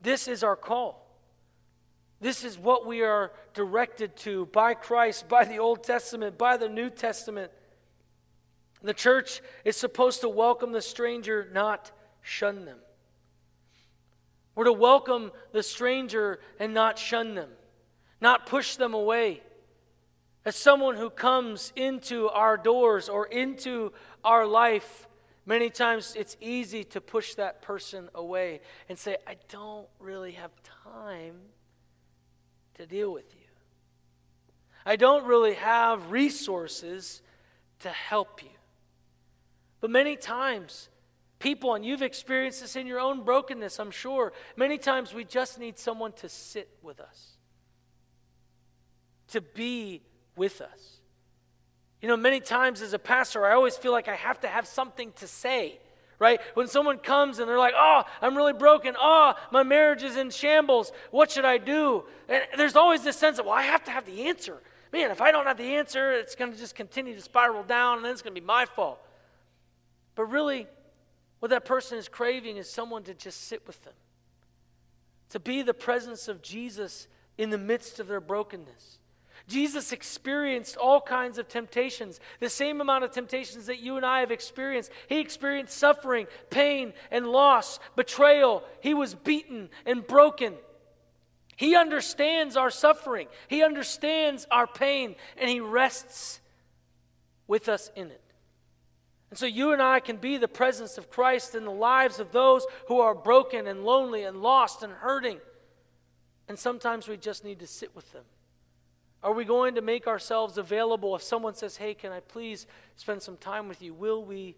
This 0.03 0.27
is 0.27 0.42
our 0.42 0.57
call. 0.57 1.16
This 2.20 2.42
is 2.42 2.59
what 2.59 2.85
we 2.85 3.03
are 3.03 3.31
directed 3.55 4.16
to 4.16 4.46
by 4.46 4.74
Christ, 4.74 5.29
by 5.29 5.44
the 5.44 5.61
Old 5.61 5.85
Testament, 5.85 6.38
by 6.38 6.57
the 6.57 6.68
New 6.68 6.90
Testament. 6.90 7.53
The 8.83 8.94
church 8.94 9.42
is 9.64 9.77
supposed 9.77 10.22
to 10.22 10.29
welcome 10.29 10.72
the 10.72 10.83
stranger, 10.83 11.48
not 11.53 11.92
shun 12.20 12.64
them. 12.64 12.79
We're 14.58 14.64
to 14.64 14.72
welcome 14.72 15.30
the 15.52 15.62
stranger 15.62 16.40
and 16.58 16.74
not 16.74 16.98
shun 16.98 17.36
them, 17.36 17.50
not 18.20 18.46
push 18.46 18.74
them 18.74 18.92
away. 18.92 19.40
As 20.44 20.56
someone 20.56 20.96
who 20.96 21.10
comes 21.10 21.72
into 21.76 22.28
our 22.30 22.56
doors 22.56 23.08
or 23.08 23.26
into 23.26 23.92
our 24.24 24.46
life, 24.46 25.06
many 25.46 25.70
times 25.70 26.16
it's 26.18 26.36
easy 26.40 26.82
to 26.82 27.00
push 27.00 27.34
that 27.34 27.62
person 27.62 28.08
away 28.16 28.60
and 28.88 28.98
say, 28.98 29.18
I 29.28 29.36
don't 29.48 29.86
really 30.00 30.32
have 30.32 30.50
time 30.82 31.36
to 32.74 32.84
deal 32.84 33.12
with 33.12 33.32
you. 33.36 33.46
I 34.84 34.96
don't 34.96 35.24
really 35.24 35.54
have 35.54 36.10
resources 36.10 37.22
to 37.78 37.90
help 37.90 38.42
you. 38.42 38.50
But 39.80 39.90
many 39.90 40.16
times, 40.16 40.88
people, 41.38 41.74
and 41.74 41.85
you've 41.85 42.03
experienced 42.03 42.61
this 42.61 42.77
in 42.77 42.87
your 42.87 43.01
own 43.01 43.24
brokenness, 43.24 43.79
I'm 43.79 43.90
sure. 43.90 44.33
Many 44.57 44.79
times 44.79 45.14
we 45.14 45.24
just 45.24 45.59
need 45.59 45.79
someone 45.79 46.12
to 46.12 46.29
sit 46.29 46.68
with 46.83 47.01
us, 47.01 47.37
to 49.29 49.40
be 49.40 50.03
with 50.37 50.61
us. 50.61 50.98
You 52.01 52.09
know, 52.09 52.16
many 52.16 52.40
times 52.40 52.81
as 52.81 52.92
a 52.92 52.98
pastor, 52.98 53.44
I 53.44 53.55
always 53.55 53.77
feel 53.77 53.92
like 53.92 54.09
I 54.09 54.14
have 54.14 54.40
to 54.40 54.48
have 54.48 54.66
something 54.66 55.12
to 55.16 55.27
say, 55.27 55.81
right? 56.18 56.40
When 56.55 56.68
someone 56.68 56.98
comes 56.98 57.38
and 57.38 57.48
they're 57.48 57.59
like, 57.59 57.74
oh, 57.77 58.03
I'm 58.22 58.37
really 58.37 58.53
broken. 58.53 58.94
Oh, 58.98 59.35
my 59.51 59.64
marriage 59.64 60.05
is 60.05 60.16
in 60.16 60.31
shambles. 60.31 60.92
What 61.11 61.31
should 61.31 61.44
I 61.44 61.59
do? 61.59 62.05
And 62.29 62.42
there's 62.57 62.77
always 62.77 63.03
this 63.03 63.16
sense 63.16 63.38
of, 63.38 63.46
well, 63.46 63.55
I 63.55 63.62
have 63.62 63.83
to 63.85 63.90
have 63.90 64.07
the 64.07 64.29
answer. 64.29 64.59
Man, 64.92 65.11
if 65.11 65.20
I 65.20 65.33
don't 65.33 65.46
have 65.46 65.59
the 65.59 65.74
answer, 65.74 66.12
it's 66.12 66.35
going 66.35 66.53
to 66.53 66.59
just 66.59 66.74
continue 66.74 67.14
to 67.14 67.20
spiral 67.20 67.62
down 67.62 67.96
and 67.96 68.05
then 68.05 68.12
it's 68.12 68.22
going 68.22 68.35
to 68.35 68.40
be 68.40 68.46
my 68.46 68.64
fault. 68.64 69.01
But 70.14 70.24
really, 70.24 70.66
what 71.40 71.51
that 71.51 71.64
person 71.64 71.98
is 71.98 72.09
craving 72.09 72.57
is 72.57 72.68
someone 72.68 73.03
to 73.05 73.14
just 73.14 73.46
sit 73.46 73.66
with 73.66 73.83
them, 73.85 73.94
to 75.31 75.40
be 75.40 75.62
the 75.62 75.74
presence 75.74 76.29
of 76.29 76.42
Jesus 76.42 77.09
in 77.37 77.51
the 77.51 77.59
midst 77.59 78.01
of 78.01 78.09
their 78.09 78.20
brokenness. 78.20 78.98
Jesus 79.46 79.92
experienced 79.92 80.77
all 80.77 81.01
kinds 81.01 81.38
of 81.38 81.48
temptations, 81.48 82.20
the 82.38 82.51
same 82.51 82.81
amount 82.81 83.05
of 83.05 83.12
temptations 83.12 83.66
that 83.66 83.79
you 83.79 83.96
and 83.96 84.05
I 84.05 84.20
have 84.20 84.31
experienced. 84.31 84.90
He 85.09 85.20
experienced 85.20 85.77
suffering, 85.77 86.27
pain, 86.51 86.92
and 87.11 87.27
loss, 87.27 87.79
betrayal. 87.96 88.62
He 88.81 88.92
was 88.92 89.14
beaten 89.14 89.70
and 89.87 90.07
broken. 90.07 90.55
He 91.57 91.74
understands 91.74 92.57
our 92.57 92.70
suffering, 92.70 93.29
He 93.48 93.62
understands 93.62 94.46
our 94.51 94.66
pain, 94.66 95.16
and 95.37 95.48
He 95.48 95.61
rests 95.61 96.40
with 97.46 97.68
us 97.68 97.90
in 97.96 98.09
it. 98.09 98.27
And 99.30 99.38
so 99.38 99.46
you 99.46 99.72
and 99.72 99.82
I 99.82 100.00
can 100.00 100.16
be 100.16 100.38
the 100.38 100.48
presence 100.48 100.96
of 100.96 101.10
Christ 101.10 101.54
in 101.54 101.64
the 101.64 101.70
lives 101.70 102.18
of 102.18 102.32
those 102.32 102.66
who 102.86 103.00
are 103.00 103.14
broken 103.14 103.66
and 103.66 103.84
lonely 103.84 104.24
and 104.24 104.40
lost 104.40 104.82
and 104.82 104.92
hurting. 104.92 105.38
And 106.48 106.58
sometimes 106.58 107.08
we 107.08 107.16
just 107.16 107.44
need 107.44 107.58
to 107.60 107.66
sit 107.66 107.94
with 107.94 108.10
them. 108.12 108.24
Are 109.22 109.32
we 109.32 109.44
going 109.44 109.74
to 109.74 109.82
make 109.82 110.06
ourselves 110.06 110.56
available 110.56 111.14
if 111.14 111.22
someone 111.22 111.54
says, 111.54 111.76
Hey, 111.76 111.92
can 111.92 112.12
I 112.12 112.20
please 112.20 112.66
spend 112.96 113.20
some 113.20 113.36
time 113.36 113.68
with 113.68 113.82
you? 113.82 113.92
Will 113.92 114.24
we 114.24 114.56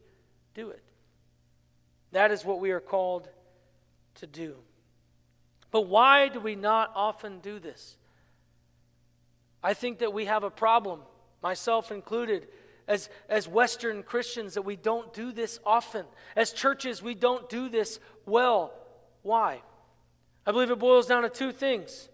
do 0.55 0.71
it? 0.71 0.83
That 2.13 2.31
is 2.31 2.45
what 2.45 2.61
we 2.61 2.71
are 2.71 2.81
called 2.81 3.29
to 4.17 4.27
do. 4.27 4.57
But 5.71 5.83
why 5.83 6.29
do 6.29 6.41
we 6.41 6.57
not 6.57 6.93
often 6.95 7.39
do 7.41 7.59
this? 7.59 7.97
I 9.63 9.75
think 9.75 9.99
that 9.99 10.13
we 10.13 10.25
have 10.25 10.43
a 10.43 10.51
problem, 10.51 11.01
myself 11.43 11.93
included, 11.93 12.49
as, 12.91 13.09
as 13.29 13.49
Western 13.49 14.03
Christians, 14.03 14.55
that 14.55 14.63
we 14.63 14.77
don't 14.77 15.15
do 15.15 15.33
this 15.33 15.61
often. 15.65 16.05
As 16.37 16.53
churches, 16.53 17.03
we 17.03 17.15
don't 17.15 17.49
do 17.49 17.71
this 17.71 18.01
well. 18.27 18.75
Why? 19.23 19.63
I 20.45 20.53
believe 20.53 20.71
it 20.71 20.79
boils 20.79 21.07
down 21.07 21.23
to 21.23 21.31
two 21.31 21.53
things 21.53 22.09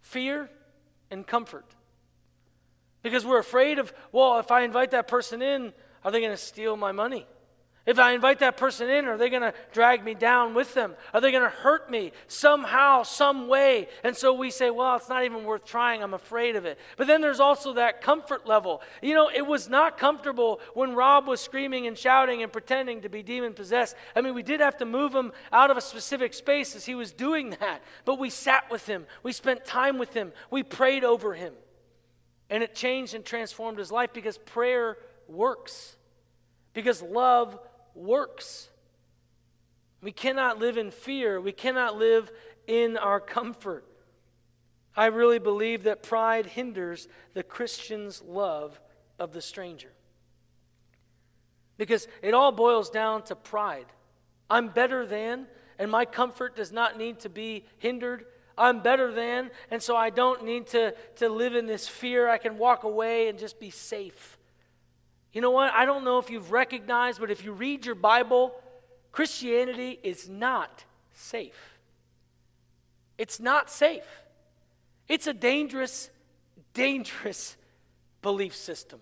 fear 0.00 0.50
and 1.10 1.26
comfort. 1.26 1.66
Because 3.02 3.26
we're 3.26 3.38
afraid 3.38 3.78
of, 3.78 3.92
well, 4.12 4.38
if 4.38 4.50
I 4.50 4.62
invite 4.62 4.92
that 4.92 5.08
person 5.08 5.42
in, 5.42 5.74
are 6.02 6.10
they 6.10 6.20
going 6.20 6.32
to 6.32 6.38
steal 6.38 6.76
my 6.76 6.90
money? 6.90 7.26
If 7.86 7.98
I 7.98 8.12
invite 8.12 8.38
that 8.38 8.56
person 8.56 8.88
in, 8.88 9.04
are 9.04 9.18
they 9.18 9.28
going 9.28 9.42
to 9.42 9.52
drag 9.72 10.02
me 10.02 10.14
down 10.14 10.54
with 10.54 10.72
them? 10.72 10.94
Are 11.12 11.20
they 11.20 11.30
going 11.30 11.42
to 11.42 11.50
hurt 11.50 11.90
me 11.90 12.12
somehow, 12.28 13.02
some 13.02 13.46
way? 13.46 13.88
And 14.02 14.16
so 14.16 14.32
we 14.32 14.50
say, 14.50 14.70
well, 14.70 14.96
it's 14.96 15.10
not 15.10 15.22
even 15.22 15.44
worth 15.44 15.66
trying. 15.66 16.02
I'm 16.02 16.14
afraid 16.14 16.56
of 16.56 16.64
it. 16.64 16.78
But 16.96 17.08
then 17.08 17.20
there's 17.20 17.40
also 17.40 17.74
that 17.74 18.00
comfort 18.00 18.46
level. 18.46 18.80
You 19.02 19.12
know, 19.12 19.28
it 19.28 19.46
was 19.46 19.68
not 19.68 19.98
comfortable 19.98 20.60
when 20.72 20.94
Rob 20.94 21.28
was 21.28 21.42
screaming 21.42 21.86
and 21.86 21.96
shouting 21.96 22.42
and 22.42 22.50
pretending 22.50 23.02
to 23.02 23.10
be 23.10 23.22
demon 23.22 23.52
possessed. 23.52 23.96
I 24.16 24.22
mean, 24.22 24.34
we 24.34 24.42
did 24.42 24.60
have 24.60 24.78
to 24.78 24.86
move 24.86 25.14
him 25.14 25.32
out 25.52 25.70
of 25.70 25.76
a 25.76 25.82
specific 25.82 26.32
space 26.32 26.74
as 26.74 26.86
he 26.86 26.94
was 26.94 27.12
doing 27.12 27.50
that. 27.60 27.82
But 28.06 28.18
we 28.18 28.30
sat 28.30 28.70
with 28.70 28.86
him, 28.86 29.04
we 29.22 29.32
spent 29.32 29.66
time 29.66 29.98
with 29.98 30.14
him, 30.14 30.32
we 30.50 30.62
prayed 30.62 31.04
over 31.04 31.34
him. 31.34 31.52
And 32.48 32.62
it 32.62 32.74
changed 32.74 33.14
and 33.14 33.26
transformed 33.26 33.78
his 33.78 33.92
life 33.92 34.14
because 34.14 34.38
prayer 34.38 34.96
works, 35.28 35.96
because 36.72 37.02
love 37.02 37.58
works. 37.94 38.70
We 40.00 40.12
cannot 40.12 40.58
live 40.58 40.76
in 40.76 40.90
fear. 40.90 41.40
We 41.40 41.52
cannot 41.52 41.96
live 41.96 42.30
in 42.66 42.96
our 42.96 43.20
comfort. 43.20 43.84
I 44.96 45.06
really 45.06 45.38
believe 45.38 45.84
that 45.84 46.02
pride 46.02 46.46
hinders 46.46 47.08
the 47.32 47.42
Christian's 47.42 48.22
love 48.22 48.80
of 49.18 49.32
the 49.32 49.40
stranger. 49.40 49.92
Because 51.76 52.06
it 52.22 52.34
all 52.34 52.52
boils 52.52 52.90
down 52.90 53.22
to 53.24 53.34
pride. 53.34 53.86
I'm 54.48 54.68
better 54.68 55.06
than, 55.06 55.46
and 55.78 55.90
my 55.90 56.04
comfort 56.04 56.54
does 56.54 56.70
not 56.70 56.96
need 56.96 57.20
to 57.20 57.28
be 57.28 57.64
hindered. 57.78 58.26
I'm 58.56 58.82
better 58.82 59.10
than, 59.10 59.50
and 59.70 59.82
so 59.82 59.96
I 59.96 60.10
don't 60.10 60.44
need 60.44 60.68
to, 60.68 60.94
to 61.16 61.28
live 61.28 61.56
in 61.56 61.66
this 61.66 61.88
fear. 61.88 62.28
I 62.28 62.38
can 62.38 62.58
walk 62.58 62.84
away 62.84 63.28
and 63.28 63.38
just 63.38 63.58
be 63.58 63.70
safe. 63.70 64.38
You 65.34 65.40
know 65.40 65.50
what? 65.50 65.72
I 65.74 65.84
don't 65.84 66.04
know 66.04 66.18
if 66.18 66.30
you've 66.30 66.52
recognized, 66.52 67.20
but 67.20 67.30
if 67.30 67.44
you 67.44 67.52
read 67.52 67.84
your 67.84 67.96
Bible, 67.96 68.54
Christianity 69.10 69.98
is 70.02 70.28
not 70.28 70.84
safe. 71.12 71.78
It's 73.18 73.40
not 73.40 73.68
safe. 73.68 74.22
It's 75.08 75.26
a 75.26 75.34
dangerous, 75.34 76.08
dangerous 76.72 77.56
belief 78.22 78.54
system. 78.54 79.00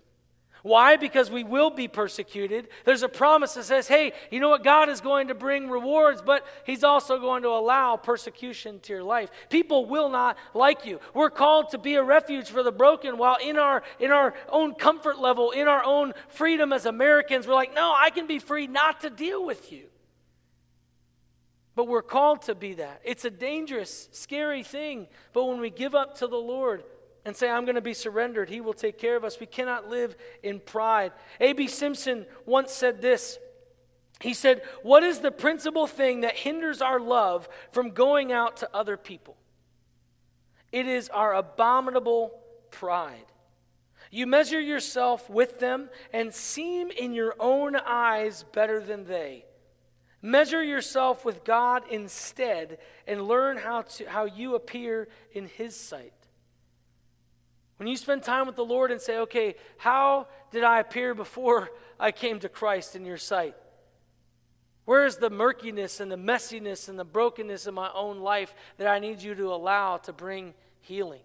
Why? 0.63 0.95
Because 0.95 1.29
we 1.29 1.43
will 1.43 1.69
be 1.69 1.89
persecuted. 1.89 2.69
There's 2.85 3.03
a 3.03 3.09
promise 3.09 3.53
that 3.55 3.65
says, 3.65 3.89
hey, 3.89 4.13
you 4.31 4.39
know 4.39 4.47
what? 4.47 4.63
God 4.63 4.87
is 4.87 5.01
going 5.01 5.27
to 5.27 5.35
bring 5.35 5.69
rewards, 5.69 6.21
but 6.21 6.47
He's 6.65 6.85
also 6.85 7.19
going 7.19 7.43
to 7.43 7.49
allow 7.49 7.97
persecution 7.97 8.79
to 8.79 8.93
your 8.93 9.03
life. 9.03 9.29
People 9.49 9.85
will 9.85 10.09
not 10.09 10.37
like 10.53 10.85
you. 10.85 11.01
We're 11.13 11.29
called 11.29 11.71
to 11.71 11.77
be 11.77 11.95
a 11.95 12.03
refuge 12.03 12.49
for 12.49 12.63
the 12.63 12.71
broken, 12.71 13.17
while 13.17 13.37
in 13.43 13.57
our, 13.57 13.83
in 13.99 14.11
our 14.11 14.33
own 14.49 14.73
comfort 14.73 15.19
level, 15.19 15.51
in 15.51 15.67
our 15.67 15.83
own 15.83 16.13
freedom 16.29 16.71
as 16.71 16.85
Americans, 16.85 17.45
we're 17.45 17.55
like, 17.55 17.75
no, 17.75 17.93
I 17.93 18.09
can 18.09 18.25
be 18.25 18.39
free 18.39 18.65
not 18.65 19.01
to 19.01 19.09
deal 19.09 19.45
with 19.45 19.69
you. 19.69 19.87
But 21.75 21.89
we're 21.89 22.03
called 22.03 22.43
to 22.43 22.55
be 22.55 22.75
that. 22.75 23.01
It's 23.03 23.25
a 23.25 23.29
dangerous, 23.29 24.07
scary 24.13 24.63
thing. 24.63 25.07
But 25.33 25.43
when 25.43 25.59
we 25.59 25.69
give 25.69 25.93
up 25.93 26.19
to 26.19 26.27
the 26.27 26.37
Lord, 26.37 26.85
and 27.25 27.35
say, 27.35 27.49
I'm 27.49 27.65
going 27.65 27.75
to 27.75 27.81
be 27.81 27.93
surrendered. 27.93 28.49
He 28.49 28.61
will 28.61 28.73
take 28.73 28.97
care 28.97 29.15
of 29.15 29.23
us. 29.23 29.39
We 29.39 29.45
cannot 29.45 29.89
live 29.89 30.15
in 30.41 30.59
pride. 30.59 31.13
A.B. 31.39 31.67
Simpson 31.67 32.25
once 32.45 32.71
said 32.71 33.01
this. 33.01 33.39
He 34.19 34.33
said, 34.33 34.61
What 34.83 35.03
is 35.03 35.19
the 35.19 35.31
principal 35.31 35.87
thing 35.87 36.21
that 36.21 36.35
hinders 36.35 36.81
our 36.81 36.99
love 36.99 37.47
from 37.71 37.91
going 37.91 38.31
out 38.31 38.57
to 38.57 38.69
other 38.73 38.97
people? 38.97 39.37
It 40.71 40.87
is 40.87 41.09
our 41.09 41.33
abominable 41.33 42.39
pride. 42.71 43.25
You 44.11 44.27
measure 44.27 44.59
yourself 44.61 45.29
with 45.29 45.59
them 45.59 45.89
and 46.11 46.33
seem 46.33 46.91
in 46.91 47.13
your 47.13 47.35
own 47.39 47.75
eyes 47.75 48.45
better 48.53 48.79
than 48.79 49.05
they. 49.05 49.45
Measure 50.21 50.63
yourself 50.63 51.25
with 51.25 51.43
God 51.43 51.83
instead 51.89 52.77
and 53.07 53.27
learn 53.27 53.57
how, 53.57 53.81
to, 53.81 54.05
how 54.05 54.25
you 54.25 54.55
appear 54.55 55.09
in 55.33 55.47
His 55.47 55.75
sight. 55.75 56.13
When 57.77 57.87
you 57.87 57.97
spend 57.97 58.23
time 58.23 58.45
with 58.45 58.55
the 58.55 58.65
Lord 58.65 58.91
and 58.91 59.01
say, 59.01 59.17
okay, 59.19 59.55
how 59.77 60.27
did 60.51 60.63
I 60.63 60.79
appear 60.79 61.13
before 61.13 61.69
I 61.99 62.11
came 62.11 62.39
to 62.39 62.49
Christ 62.49 62.95
in 62.95 63.05
your 63.05 63.17
sight? 63.17 63.55
Where 64.85 65.05
is 65.05 65.17
the 65.17 65.29
murkiness 65.29 65.99
and 65.99 66.11
the 66.11 66.17
messiness 66.17 66.89
and 66.89 66.99
the 66.99 67.05
brokenness 67.05 67.67
in 67.67 67.73
my 67.73 67.89
own 67.93 68.19
life 68.19 68.53
that 68.77 68.87
I 68.87 68.99
need 68.99 69.21
you 69.21 69.33
to 69.35 69.53
allow 69.53 69.97
to 69.97 70.13
bring 70.13 70.53
healing? 70.81 71.21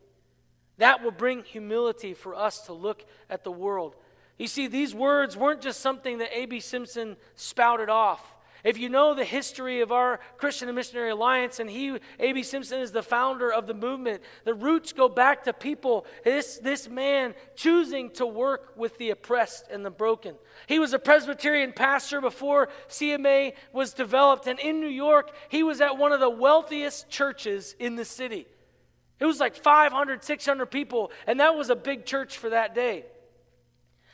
That 0.79 1.03
will 1.03 1.11
bring 1.11 1.43
humility 1.43 2.15
for 2.15 2.35
us 2.35 2.61
to 2.67 2.73
look 2.73 3.05
at 3.29 3.43
the 3.43 3.51
world. 3.51 3.97
You 4.39 4.47
see, 4.47 4.69
these 4.69 4.95
words 4.95 5.37
weren't 5.37 5.61
just 5.61 5.81
something 5.81 6.19
that 6.19 6.33
A.B. 6.33 6.61
Simpson 6.61 7.17
spouted 7.35 7.89
off. 7.89 8.37
If 8.69 8.77
you 8.77 8.91
know 8.91 9.15
the 9.15 9.25
history 9.25 9.81
of 9.81 9.93
our 9.93 10.21
Christian 10.37 10.69
and 10.69 10.77
Missionary 10.77 11.09
Alliance, 11.09 11.59
and 11.59 11.71
he, 11.71 11.99
A.B. 12.21 12.43
Simpson, 12.43 12.81
is 12.81 12.93
the 12.93 13.03
founder 13.03 13.51
of 13.51 13.67
the 13.67 13.73
movement, 13.73 14.21
the 14.45 14.53
roots 14.53 14.93
go 14.93 15.09
back 15.09 15.45
to 15.45 15.55
people, 15.55 16.05
this, 16.23 16.59
this 16.59 16.87
man 16.87 17.35
choosing 17.57 18.11
to 18.11 18.27
work 18.27 18.75
with 18.77 18.99
the 18.99 19.09
oppressed 19.09 19.69
and 19.71 19.87
the 19.87 19.91
broken. 19.91 20.35
He 20.67 20.79
was 20.79 20.93
a 20.93 20.99
Presbyterian 20.99 21.73
pastor 21.73 22.21
before 22.21 22.69
CMA 22.91 23.55
was 23.73 23.95
developed, 23.95 24.47
and 24.47 24.61
in 24.61 24.81
New 24.81 24.87
York, 24.87 25.31
he 25.49 25.63
was 25.63 25.81
at 25.81 25.97
one 25.97 26.13
of 26.13 26.21
the 26.21 26.29
wealthiest 26.29 27.09
churches 27.09 27.75
in 27.79 27.97
the 27.97 28.05
city. 28.05 28.47
It 29.19 29.25
was 29.25 29.41
like 29.41 29.57
500, 29.57 30.23
600 30.23 30.67
people, 30.67 31.11
and 31.27 31.41
that 31.41 31.55
was 31.55 31.71
a 31.71 31.75
big 31.75 32.05
church 32.05 32.37
for 32.37 32.51
that 32.51 32.75
day. 32.75 33.07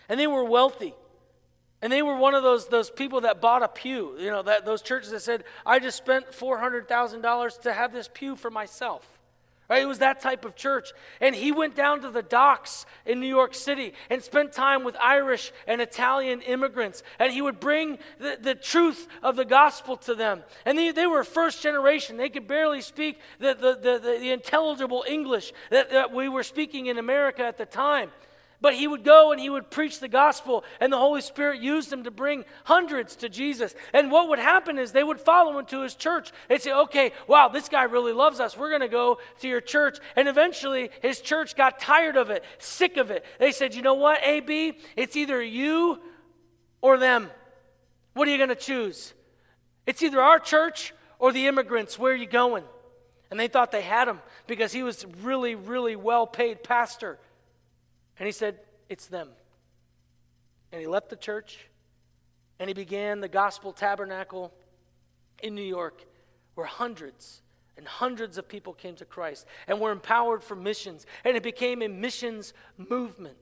And 0.08 0.20
they 0.20 0.28
were 0.28 0.44
wealthy. 0.44 0.94
And 1.84 1.92
they 1.92 2.00
were 2.00 2.16
one 2.16 2.34
of 2.34 2.42
those, 2.42 2.66
those 2.66 2.88
people 2.88 3.20
that 3.20 3.42
bought 3.42 3.62
a 3.62 3.68
pew. 3.68 4.16
You 4.18 4.30
know, 4.30 4.42
that, 4.42 4.64
those 4.64 4.80
churches 4.80 5.10
that 5.10 5.20
said, 5.20 5.44
I 5.66 5.78
just 5.78 5.98
spent 5.98 6.30
$400,000 6.30 7.60
to 7.60 7.72
have 7.74 7.92
this 7.92 8.08
pew 8.10 8.36
for 8.36 8.50
myself. 8.50 9.06
Right? 9.68 9.82
It 9.82 9.86
was 9.86 9.98
that 9.98 10.18
type 10.18 10.46
of 10.46 10.56
church. 10.56 10.92
And 11.20 11.34
he 11.34 11.52
went 11.52 11.76
down 11.76 12.00
to 12.00 12.10
the 12.10 12.22
docks 12.22 12.86
in 13.04 13.20
New 13.20 13.28
York 13.28 13.54
City 13.54 13.92
and 14.08 14.22
spent 14.22 14.54
time 14.54 14.82
with 14.82 14.96
Irish 14.98 15.52
and 15.66 15.82
Italian 15.82 16.40
immigrants. 16.40 17.02
And 17.18 17.30
he 17.30 17.42
would 17.42 17.60
bring 17.60 17.98
the, 18.18 18.38
the 18.40 18.54
truth 18.54 19.06
of 19.22 19.36
the 19.36 19.44
gospel 19.44 19.98
to 19.98 20.14
them. 20.14 20.42
And 20.64 20.78
they, 20.78 20.90
they 20.90 21.06
were 21.06 21.22
first 21.22 21.62
generation. 21.62 22.16
They 22.16 22.30
could 22.30 22.48
barely 22.48 22.80
speak 22.80 23.18
the, 23.40 23.52
the, 23.52 23.74
the, 23.74 24.18
the 24.18 24.32
intelligible 24.32 25.04
English 25.06 25.52
that, 25.68 25.90
that 25.90 26.14
we 26.14 26.30
were 26.30 26.44
speaking 26.44 26.86
in 26.86 26.96
America 26.96 27.44
at 27.44 27.58
the 27.58 27.66
time. 27.66 28.10
But 28.64 28.76
he 28.76 28.88
would 28.88 29.04
go 29.04 29.30
and 29.30 29.38
he 29.38 29.50
would 29.50 29.70
preach 29.70 30.00
the 30.00 30.08
gospel, 30.08 30.64
and 30.80 30.90
the 30.90 30.96
Holy 30.96 31.20
Spirit 31.20 31.60
used 31.60 31.92
him 31.92 32.04
to 32.04 32.10
bring 32.10 32.46
hundreds 32.64 33.14
to 33.16 33.28
Jesus. 33.28 33.74
And 33.92 34.10
what 34.10 34.30
would 34.30 34.38
happen 34.38 34.78
is 34.78 34.90
they 34.90 35.04
would 35.04 35.20
follow 35.20 35.58
him 35.58 35.66
to 35.66 35.82
his 35.82 35.94
church. 35.94 36.32
They'd 36.48 36.62
say, 36.62 36.72
okay, 36.72 37.12
wow, 37.26 37.48
this 37.48 37.68
guy 37.68 37.82
really 37.82 38.14
loves 38.14 38.40
us. 38.40 38.56
We're 38.56 38.70
going 38.70 38.80
to 38.80 38.88
go 38.88 39.18
to 39.40 39.48
your 39.48 39.60
church. 39.60 39.98
And 40.16 40.28
eventually, 40.28 40.88
his 41.02 41.20
church 41.20 41.56
got 41.56 41.78
tired 41.78 42.16
of 42.16 42.30
it, 42.30 42.42
sick 42.56 42.96
of 42.96 43.10
it. 43.10 43.26
They 43.38 43.52
said, 43.52 43.74
you 43.74 43.82
know 43.82 43.92
what, 43.92 44.20
AB? 44.24 44.78
It's 44.96 45.14
either 45.14 45.42
you 45.42 46.00
or 46.80 46.96
them. 46.96 47.28
What 48.14 48.28
are 48.28 48.30
you 48.30 48.38
going 48.38 48.48
to 48.48 48.54
choose? 48.54 49.12
It's 49.86 50.02
either 50.02 50.22
our 50.22 50.38
church 50.38 50.94
or 51.18 51.32
the 51.32 51.48
immigrants. 51.48 51.98
Where 51.98 52.14
are 52.14 52.16
you 52.16 52.24
going? 52.24 52.64
And 53.30 53.38
they 53.38 53.48
thought 53.48 53.72
they 53.72 53.82
had 53.82 54.08
him 54.08 54.20
because 54.46 54.72
he 54.72 54.82
was 54.82 55.04
really, 55.22 55.54
really 55.54 55.96
well 55.96 56.26
paid 56.26 56.64
pastor. 56.64 57.18
And 58.18 58.26
he 58.26 58.32
said, 58.32 58.58
It's 58.88 59.06
them. 59.06 59.28
And 60.72 60.80
he 60.80 60.86
left 60.86 61.10
the 61.10 61.16
church 61.16 61.68
and 62.58 62.68
he 62.68 62.74
began 62.74 63.20
the 63.20 63.28
gospel 63.28 63.72
tabernacle 63.72 64.52
in 65.42 65.54
New 65.54 65.62
York 65.62 66.04
where 66.54 66.66
hundreds 66.66 67.42
And 67.76 67.86
hundreds 67.86 68.38
of 68.38 68.48
people 68.48 68.72
came 68.72 68.94
to 68.96 69.04
Christ 69.04 69.46
and 69.66 69.80
were 69.80 69.90
empowered 69.90 70.44
for 70.44 70.54
missions. 70.54 71.06
And 71.24 71.36
it 71.36 71.42
became 71.42 71.82
a 71.82 71.88
missions 71.88 72.54
movement. 72.76 73.36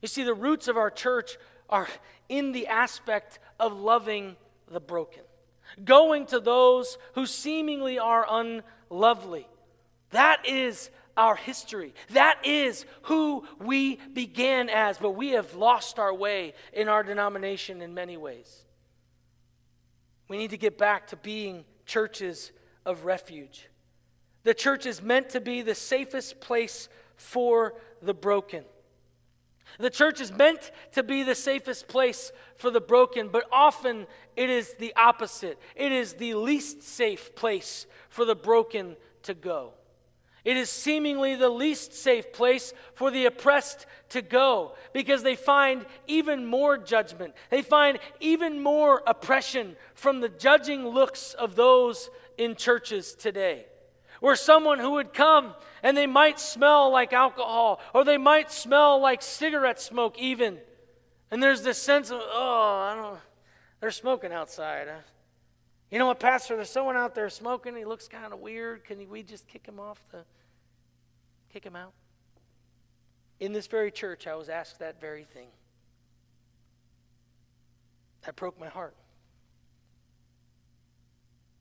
You 0.00 0.08
see, 0.08 0.22
the 0.22 0.34
roots 0.34 0.68
of 0.68 0.76
our 0.76 0.90
church 0.90 1.38
are 1.68 1.88
in 2.28 2.52
the 2.52 2.68
aspect 2.68 3.38
of 3.58 3.72
loving 3.72 4.36
the 4.70 4.80
broken, 4.80 5.22
going 5.84 6.26
to 6.26 6.38
those 6.38 6.98
who 7.14 7.26
seemingly 7.26 7.98
are 7.98 8.26
unlovely. 8.28 9.48
That 10.10 10.46
is 10.46 10.90
our 11.16 11.36
history. 11.36 11.94
That 12.10 12.38
is 12.44 12.86
who 13.02 13.46
we 13.58 13.96
began 14.12 14.68
as, 14.68 14.98
but 14.98 15.10
we 15.10 15.30
have 15.30 15.54
lost 15.54 15.98
our 15.98 16.14
way 16.14 16.54
in 16.72 16.88
our 16.88 17.02
denomination 17.02 17.82
in 17.82 17.94
many 17.94 18.16
ways. 18.16 18.64
We 20.28 20.38
need 20.38 20.50
to 20.50 20.58
get 20.58 20.78
back 20.78 21.08
to 21.08 21.16
being 21.16 21.64
churches 21.86 22.52
of 22.84 23.04
refuge. 23.04 23.68
The 24.42 24.54
church 24.54 24.86
is 24.86 25.02
meant 25.02 25.30
to 25.30 25.40
be 25.40 25.62
the 25.62 25.74
safest 25.74 26.40
place 26.40 26.88
for 27.16 27.74
the 28.02 28.14
broken. 28.14 28.64
The 29.78 29.90
church 29.90 30.20
is 30.20 30.32
meant 30.32 30.70
to 30.92 31.02
be 31.02 31.22
the 31.22 31.34
safest 31.34 31.88
place 31.88 32.30
for 32.56 32.70
the 32.70 32.80
broken, 32.80 33.28
but 33.28 33.44
often 33.50 34.06
it 34.36 34.50
is 34.50 34.74
the 34.74 34.94
opposite. 34.96 35.58
It 35.74 35.90
is 35.90 36.14
the 36.14 36.34
least 36.34 36.82
safe 36.82 37.34
place 37.34 37.86
for 38.08 38.24
the 38.24 38.36
broken 38.36 38.96
to 39.22 39.34
go. 39.34 39.72
It 40.44 40.58
is 40.58 40.68
seemingly 40.68 41.36
the 41.36 41.48
least 41.48 41.94
safe 41.94 42.32
place 42.32 42.74
for 42.94 43.10
the 43.10 43.24
oppressed 43.24 43.86
to 44.10 44.20
go 44.20 44.74
because 44.92 45.22
they 45.22 45.36
find 45.36 45.86
even 46.06 46.44
more 46.44 46.76
judgment. 46.76 47.34
They 47.48 47.62
find 47.62 47.98
even 48.20 48.62
more 48.62 49.02
oppression 49.06 49.76
from 49.94 50.20
the 50.20 50.28
judging 50.28 50.86
looks 50.86 51.32
of 51.32 51.56
those 51.56 52.10
in 52.36 52.56
churches 52.56 53.14
today. 53.14 53.64
Where 54.20 54.36
someone 54.36 54.78
who 54.78 54.92
would 54.92 55.14
come 55.14 55.54
and 55.82 55.96
they 55.96 56.06
might 56.06 56.38
smell 56.38 56.90
like 56.90 57.12
alcohol 57.12 57.80
or 57.94 58.04
they 58.04 58.18
might 58.18 58.50
smell 58.52 59.00
like 59.00 59.22
cigarette 59.22 59.80
smoke, 59.80 60.18
even. 60.18 60.58
And 61.30 61.42
there's 61.42 61.62
this 61.62 61.78
sense 61.78 62.10
of, 62.10 62.20
oh, 62.22 62.90
I 62.92 62.94
don't, 62.94 63.18
they're 63.80 63.90
smoking 63.90 64.32
outside. 64.32 64.88
You 65.90 65.98
know 65.98 66.06
what, 66.06 66.20
Pastor? 66.20 66.56
There's 66.56 66.70
someone 66.70 66.96
out 66.96 67.14
there 67.14 67.30
smoking. 67.30 67.76
He 67.76 67.84
looks 67.84 68.08
kind 68.08 68.32
of 68.32 68.40
weird. 68.40 68.84
Can 68.84 69.08
we 69.08 69.22
just 69.22 69.46
kick 69.46 69.66
him 69.66 69.78
off 69.78 70.02
the, 70.10 70.24
kick 71.54 71.64
him 71.64 71.76
out? 71.76 71.92
In 73.38 73.52
this 73.52 73.68
very 73.68 73.92
church, 73.92 74.26
I 74.26 74.34
was 74.34 74.48
asked 74.48 74.80
that 74.80 75.00
very 75.00 75.22
thing. 75.22 75.46
That 78.26 78.34
broke 78.34 78.58
my 78.58 78.66
heart. 78.66 78.96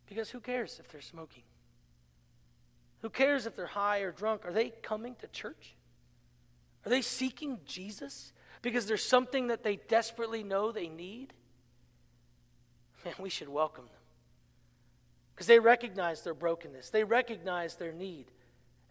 Because 0.08 0.32
who 0.32 0.40
cares 0.40 0.80
if 0.80 0.92
they're 0.92 1.02
smoking? 1.02 1.44
Who 3.04 3.10
cares 3.12 3.46
if 3.46 3.56
they're 3.56 3.68
high 3.68 4.00
or 4.00 4.12
drunk? 4.12 4.46
Are 4.46 4.52
they 4.52 4.72
coming 4.82 5.16
to 5.20 5.28
church? 5.28 5.76
Are 6.86 6.90
they 6.90 7.04
seeking 7.04 7.60
Jesus 7.66 8.34
because 8.64 8.88
there's 8.88 9.06
something 9.06 9.48
that 9.48 9.64
they 9.64 9.76
desperately 9.76 10.44
know 10.44 10.72
they 10.72 10.90
need? 10.90 11.34
Man, 13.06 13.14
we 13.20 13.30
should 13.30 13.50
welcome 13.50 13.86
them. 13.86 14.02
Because 15.36 15.48
they 15.48 15.60
recognize 15.60 16.24
their 16.24 16.34
brokenness, 16.34 16.90
they 16.90 17.04
recognize 17.04 17.76
their 17.76 17.92
need. 17.92 18.32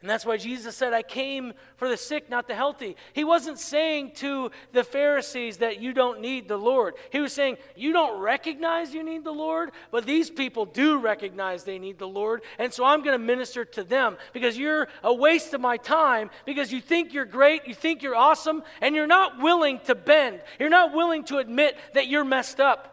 And 0.02 0.10
that's 0.10 0.26
why 0.26 0.36
Jesus 0.36 0.74
said, 0.74 0.92
I 0.92 1.02
came 1.02 1.52
for 1.76 1.88
the 1.88 1.96
sick, 1.96 2.28
not 2.28 2.48
the 2.48 2.56
healthy. 2.56 2.96
He 3.12 3.22
wasn't 3.22 3.60
saying 3.60 4.12
to 4.16 4.50
the 4.72 4.82
Pharisees 4.82 5.58
that 5.58 5.80
you 5.80 5.92
don't 5.92 6.20
need 6.20 6.48
the 6.48 6.56
Lord. 6.56 6.94
He 7.10 7.20
was 7.20 7.32
saying, 7.32 7.56
You 7.76 7.92
don't 7.92 8.20
recognize 8.20 8.92
you 8.92 9.04
need 9.04 9.22
the 9.22 9.32
Lord, 9.32 9.70
but 9.92 10.04
these 10.04 10.28
people 10.28 10.66
do 10.66 10.98
recognize 10.98 11.62
they 11.62 11.78
need 11.78 11.98
the 11.98 12.08
Lord. 12.08 12.42
And 12.58 12.72
so 12.72 12.84
I'm 12.84 13.04
going 13.04 13.18
to 13.18 13.24
minister 13.24 13.64
to 13.64 13.84
them 13.84 14.16
because 14.32 14.58
you're 14.58 14.88
a 15.04 15.14
waste 15.14 15.54
of 15.54 15.60
my 15.60 15.76
time 15.76 16.30
because 16.44 16.72
you 16.72 16.80
think 16.80 17.14
you're 17.14 17.24
great, 17.24 17.68
you 17.68 17.74
think 17.74 18.02
you're 18.02 18.16
awesome, 18.16 18.64
and 18.80 18.96
you're 18.96 19.06
not 19.06 19.38
willing 19.38 19.78
to 19.84 19.94
bend. 19.94 20.40
You're 20.58 20.68
not 20.68 20.92
willing 20.92 21.22
to 21.26 21.38
admit 21.38 21.78
that 21.94 22.08
you're 22.08 22.24
messed 22.24 22.58
up. 22.58 22.91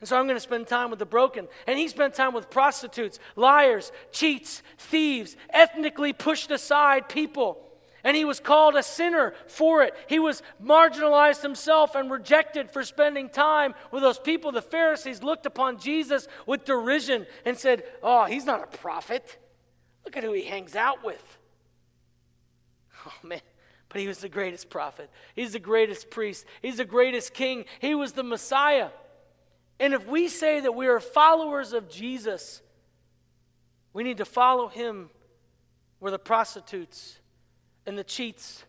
And 0.00 0.08
so 0.08 0.16
I'm 0.16 0.26
going 0.26 0.36
to 0.36 0.40
spend 0.40 0.68
time 0.68 0.90
with 0.90 1.00
the 1.00 1.06
broken. 1.06 1.48
And 1.66 1.78
he 1.78 1.88
spent 1.88 2.14
time 2.14 2.32
with 2.32 2.50
prostitutes, 2.50 3.18
liars, 3.34 3.90
cheats, 4.12 4.62
thieves, 4.78 5.36
ethnically 5.50 6.12
pushed 6.12 6.50
aside 6.50 7.08
people. 7.08 7.64
And 8.04 8.16
he 8.16 8.24
was 8.24 8.38
called 8.38 8.76
a 8.76 8.82
sinner 8.82 9.34
for 9.48 9.82
it. 9.82 9.92
He 10.08 10.20
was 10.20 10.42
marginalized 10.62 11.42
himself 11.42 11.96
and 11.96 12.10
rejected 12.10 12.70
for 12.70 12.84
spending 12.84 13.28
time 13.28 13.74
with 13.90 14.02
those 14.02 14.20
people. 14.20 14.52
The 14.52 14.62
Pharisees 14.62 15.24
looked 15.24 15.46
upon 15.46 15.80
Jesus 15.80 16.28
with 16.46 16.64
derision 16.64 17.26
and 17.44 17.58
said, 17.58 17.82
Oh, 18.00 18.24
he's 18.24 18.44
not 18.44 18.62
a 18.62 18.78
prophet. 18.78 19.36
Look 20.04 20.16
at 20.16 20.22
who 20.22 20.32
he 20.32 20.44
hangs 20.44 20.76
out 20.76 21.04
with. 21.04 21.38
Oh, 23.04 23.26
man. 23.26 23.40
But 23.88 24.00
he 24.00 24.06
was 24.06 24.18
the 24.18 24.28
greatest 24.28 24.70
prophet. 24.70 25.10
He's 25.34 25.52
the 25.52 25.58
greatest 25.58 26.10
priest. 26.10 26.44
He's 26.62 26.76
the 26.76 26.84
greatest 26.84 27.34
king. 27.34 27.64
He 27.80 27.94
was 27.94 28.12
the 28.12 28.22
Messiah. 28.22 28.90
And 29.80 29.94
if 29.94 30.06
we 30.06 30.28
say 30.28 30.60
that 30.60 30.72
we 30.72 30.88
are 30.88 31.00
followers 31.00 31.72
of 31.72 31.88
Jesus, 31.88 32.62
we 33.92 34.02
need 34.02 34.18
to 34.18 34.24
follow 34.24 34.68
him 34.68 35.10
where 35.98 36.10
the 36.10 36.18
prostitutes 36.18 37.18
and 37.86 37.96
the 37.96 38.04
cheats 38.04 38.64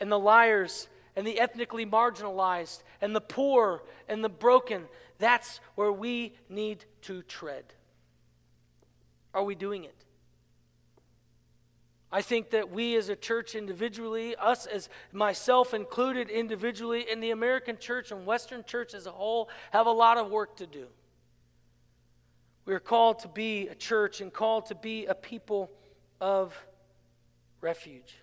and 0.00 0.10
the 0.10 0.18
liars 0.18 0.88
and 1.14 1.26
the 1.26 1.40
ethnically 1.40 1.86
marginalized 1.86 2.82
and 3.00 3.14
the 3.14 3.20
poor 3.20 3.82
and 4.08 4.22
the 4.22 4.28
broken, 4.28 4.84
that's 5.18 5.60
where 5.74 5.92
we 5.92 6.34
need 6.48 6.84
to 7.02 7.22
tread. 7.22 7.64
Are 9.32 9.42
we 9.42 9.54
doing 9.54 9.84
it? 9.84 10.05
I 12.16 12.22
think 12.22 12.48
that 12.52 12.70
we 12.70 12.96
as 12.96 13.10
a 13.10 13.14
church 13.14 13.54
individually, 13.54 14.36
us 14.36 14.64
as 14.64 14.88
myself 15.12 15.74
included 15.74 16.30
individually, 16.30 17.04
in 17.12 17.20
the 17.20 17.30
American 17.30 17.76
church 17.76 18.10
and 18.10 18.24
Western 18.24 18.64
church 18.64 18.94
as 18.94 19.04
a 19.04 19.10
whole, 19.10 19.50
have 19.70 19.84
a 19.84 19.90
lot 19.90 20.16
of 20.16 20.30
work 20.30 20.56
to 20.56 20.66
do. 20.66 20.86
We 22.64 22.72
are 22.72 22.80
called 22.80 23.18
to 23.18 23.28
be 23.28 23.68
a 23.68 23.74
church 23.74 24.22
and 24.22 24.32
called 24.32 24.64
to 24.68 24.74
be 24.74 25.04
a 25.04 25.14
people 25.14 25.70
of 26.18 26.58
refuge. 27.60 28.16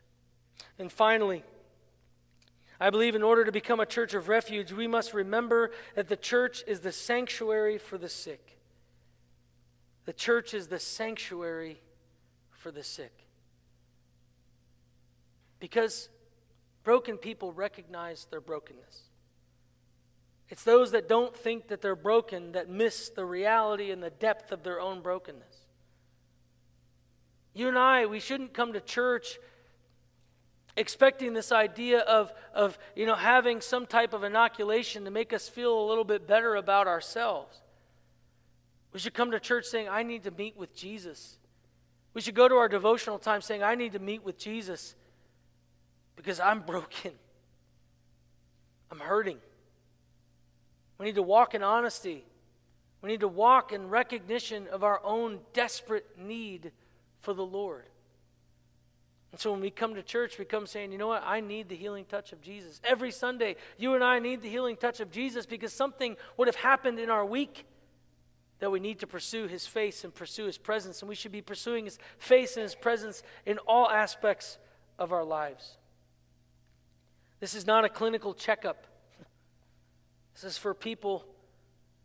And 0.79 0.91
finally, 0.91 1.43
I 2.79 2.89
believe 2.89 3.13
in 3.13 3.21
order 3.21 3.45
to 3.45 3.51
become 3.51 3.79
a 3.79 3.85
church 3.85 4.15
of 4.15 4.27
refuge, 4.27 4.71
we 4.71 4.87
must 4.87 5.13
remember 5.13 5.69
that 5.93 6.07
the 6.07 6.17
church 6.17 6.63
is 6.65 6.79
the 6.79 6.91
sanctuary 6.91 7.77
for 7.77 7.99
the 7.99 8.09
sick. 8.09 8.57
The 10.05 10.13
church 10.13 10.55
is 10.55 10.69
the 10.69 10.79
sanctuary 10.79 11.79
for 12.49 12.71
the 12.71 12.81
sick. 12.81 13.22
Because 15.63 16.09
broken 16.83 17.15
people 17.15 17.53
recognize 17.53 18.27
their 18.29 18.41
brokenness. 18.41 19.03
It's 20.49 20.65
those 20.65 20.91
that 20.91 21.07
don't 21.07 21.33
think 21.33 21.69
that 21.69 21.81
they're 21.81 21.95
broken 21.95 22.51
that 22.51 22.67
miss 22.67 23.07
the 23.07 23.23
reality 23.23 23.89
and 23.89 24.03
the 24.03 24.09
depth 24.09 24.51
of 24.51 24.63
their 24.63 24.81
own 24.81 24.99
brokenness. 25.01 25.55
You 27.53 27.69
and 27.69 27.77
I, 27.77 28.07
we 28.07 28.19
shouldn't 28.19 28.53
come 28.53 28.73
to 28.73 28.81
church 28.81 29.39
expecting 30.75 31.31
this 31.31 31.53
idea 31.53 31.99
of, 31.99 32.33
of 32.53 32.77
you 32.93 33.05
know, 33.05 33.15
having 33.15 33.61
some 33.61 33.85
type 33.85 34.11
of 34.11 34.25
inoculation 34.25 35.05
to 35.05 35.11
make 35.11 35.31
us 35.31 35.47
feel 35.47 35.79
a 35.79 35.87
little 35.87 36.03
bit 36.03 36.27
better 36.27 36.55
about 36.55 36.87
ourselves. 36.87 37.61
We 38.91 38.99
should 38.99 39.13
come 39.13 39.31
to 39.31 39.39
church 39.39 39.67
saying, 39.67 39.87
I 39.87 40.03
need 40.03 40.25
to 40.25 40.31
meet 40.31 40.57
with 40.57 40.75
Jesus. 40.75 41.37
We 42.13 42.19
should 42.19 42.35
go 42.35 42.49
to 42.49 42.55
our 42.55 42.67
devotional 42.67 43.17
time 43.17 43.39
saying, 43.39 43.63
I 43.63 43.75
need 43.75 43.93
to 43.93 43.99
meet 43.99 44.25
with 44.25 44.37
Jesus 44.37 44.95
because 46.15 46.39
I'm 46.39 46.61
broken. 46.61 47.11
I'm 48.91 48.99
hurting. 48.99 49.37
We 50.97 51.07
need 51.07 51.15
to 51.15 51.23
walk 51.23 51.55
in 51.55 51.63
honesty. 51.63 52.23
We 53.01 53.09
need 53.09 53.21
to 53.21 53.27
walk 53.27 53.73
in 53.73 53.89
recognition 53.89 54.67
of 54.71 54.83
our 54.83 55.01
own 55.03 55.39
desperate 55.53 56.05
need 56.17 56.71
for 57.21 57.33
the 57.33 57.45
Lord. 57.45 57.85
And 59.31 59.41
so 59.41 59.51
when 59.51 59.61
we 59.61 59.71
come 59.71 59.95
to 59.95 60.03
church, 60.03 60.37
we 60.37 60.45
come 60.45 60.67
saying, 60.67 60.91
you 60.91 60.99
know 60.99 61.07
what? 61.07 61.23
I 61.25 61.39
need 61.39 61.67
the 61.67 61.75
healing 61.75 62.05
touch 62.05 62.33
of 62.33 62.41
Jesus. 62.41 62.79
Every 62.83 63.09
Sunday, 63.09 63.55
you 63.79 63.95
and 63.95 64.03
I 64.03 64.19
need 64.19 64.43
the 64.43 64.49
healing 64.49 64.77
touch 64.77 64.99
of 64.99 65.09
Jesus 65.09 65.47
because 65.47 65.73
something 65.73 66.15
would 66.37 66.47
have 66.47 66.55
happened 66.55 66.99
in 66.99 67.09
our 67.09 67.25
week 67.25 67.65
that 68.59 68.69
we 68.69 68.79
need 68.79 68.99
to 68.99 69.07
pursue 69.07 69.47
his 69.47 69.65
face 69.65 70.03
and 70.03 70.13
pursue 70.13 70.45
his 70.45 70.59
presence. 70.59 71.01
And 71.01 71.09
we 71.09 71.15
should 71.15 71.31
be 71.31 71.41
pursuing 71.41 71.85
his 71.85 71.97
face 72.19 72.55
and 72.55 72.63
his 72.63 72.75
presence 72.75 73.23
in 73.45 73.57
all 73.67 73.89
aspects 73.89 74.59
of 74.99 75.11
our 75.11 75.23
lives. 75.23 75.77
This 77.43 77.55
is 77.55 77.67
not 77.67 77.83
a 77.83 77.89
clinical 77.89 78.33
checkup. 78.33 78.87
This 80.33 80.45
is 80.45 80.57
for 80.57 80.73
people 80.73 81.25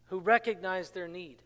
who 0.06 0.18
recognize 0.18 0.90
their 0.90 1.06
need. 1.06 1.36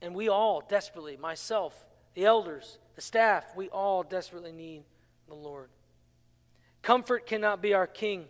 And 0.00 0.14
we 0.14 0.30
all 0.30 0.62
desperately, 0.66 1.18
myself, 1.18 1.84
the 2.14 2.24
elders, 2.24 2.78
the 2.94 3.02
staff, 3.02 3.44
we 3.54 3.68
all 3.68 4.02
desperately 4.02 4.52
need 4.52 4.84
the 5.28 5.34
Lord. 5.34 5.68
Comfort 6.80 7.26
cannot 7.26 7.60
be 7.60 7.74
our 7.74 7.86
king. 7.86 8.24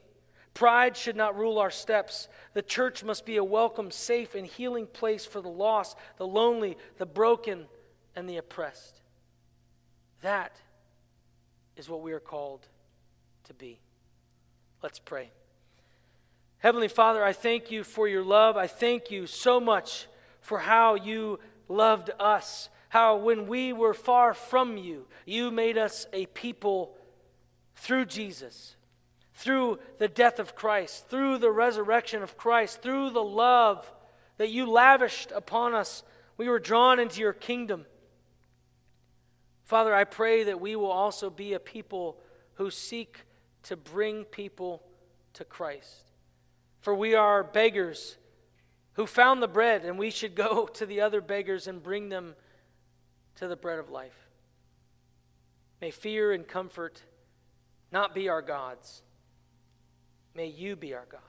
Pride 0.55 0.97
should 0.97 1.15
not 1.15 1.39
rule 1.39 1.61
our 1.61 1.71
steps. 1.71 2.27
The 2.53 2.63
church 2.63 3.05
must 3.05 3.25
be 3.25 3.37
a 3.37 3.45
welcome, 3.45 3.93
safe, 3.93 4.35
and 4.35 4.45
healing 4.45 4.89
place 4.89 5.25
for 5.25 5.41
the 5.41 5.47
lost, 5.47 5.97
the 6.17 6.27
lonely, 6.27 6.77
the 6.99 7.07
broken, 7.07 7.67
and 8.17 8.29
the 8.29 8.39
oppressed. 8.39 9.03
That 10.23 10.61
is 11.77 11.89
what 11.89 12.03
we 12.03 12.13
are 12.13 12.19
called 12.19 12.67
to 13.45 13.55
be. 13.55 13.79
Let's 14.85 14.99
pray. 14.99 15.31
Heavenly 16.59 16.89
Father, 16.89 17.25
I 17.25 17.33
thank 17.33 17.71
you 17.71 17.85
for 17.85 18.07
your 18.07 18.23
love. 18.23 18.59
I 18.59 18.67
thank 18.67 19.11
you 19.11 19.27
so 19.27 19.59
much 19.59 20.09
for 20.43 20.59
how 20.59 20.95
you 20.95 21.41
loved 21.71 22.11
us. 22.21 22.69
How, 22.91 23.17
when 23.17 23.47
we 23.47 23.73
were 23.73 23.95
far 23.95 24.35
from 24.35 24.77
you, 24.77 25.07
you 25.25 25.51
made 25.51 25.79
us 25.79 26.07
a 26.13 26.27
people 26.27 26.99
through 27.77 28.05
Jesus, 28.05 28.77
through 29.33 29.79
the 29.97 30.07
death 30.07 30.39
of 30.39 30.55
Christ, 30.55 31.09
through 31.09 31.39
the 31.39 31.51
resurrection 31.51 32.23
of 32.23 32.37
Christ, 32.37 32.83
through 32.83 33.09
the 33.09 33.25
love 33.25 33.91
that 34.37 34.51
you 34.51 34.67
lavished 34.67 35.33
upon 35.33 35.73
us. 35.73 36.03
We 36.37 36.51
were 36.51 36.59
drawn 36.59 37.01
into 37.01 37.23
your 37.23 37.33
kingdom. 37.33 37.87
Father, 39.65 39.95
I 39.95 40.05
pray 40.05 40.45
that 40.45 40.61
we 40.61 40.77
will 40.77 40.93
also 40.93 41.31
be 41.31 41.55
a 41.55 41.59
people 41.59 42.19
who 42.57 42.71
seek 42.71 43.25
to 43.65 43.77
bring 43.77 44.25
people 44.25 44.83
to 45.35 45.45
Christ. 45.45 46.11
For 46.81 46.95
we 46.95 47.15
are 47.15 47.43
beggars 47.43 48.17
who 48.95 49.07
found 49.07 49.43
the 49.43 49.49
bread, 49.49 49.85
and 49.85 49.99
we 49.99 50.11
should 50.11 50.35
go 50.35 50.67
to 50.75 50.87
the 50.87 51.01
other 51.01 51.21
beggars 51.21 51.67
and 51.67 51.83
bring 51.83 52.09
them 52.09 52.35
to 53.37 53.49
the 53.49 53.57
bread 53.57 53.79
of 53.79 53.91
life. 53.91 54.29
May 55.81 55.91
fear 55.91 56.33
and 56.33 56.47
comfort 56.47 57.03
not 57.91 58.15
be 58.15 58.29
our 58.29 58.43
gods. 58.43 59.03
May 60.35 60.47
you 60.47 60.77
be 60.77 60.95
our 60.95 61.07
God. 61.11 61.21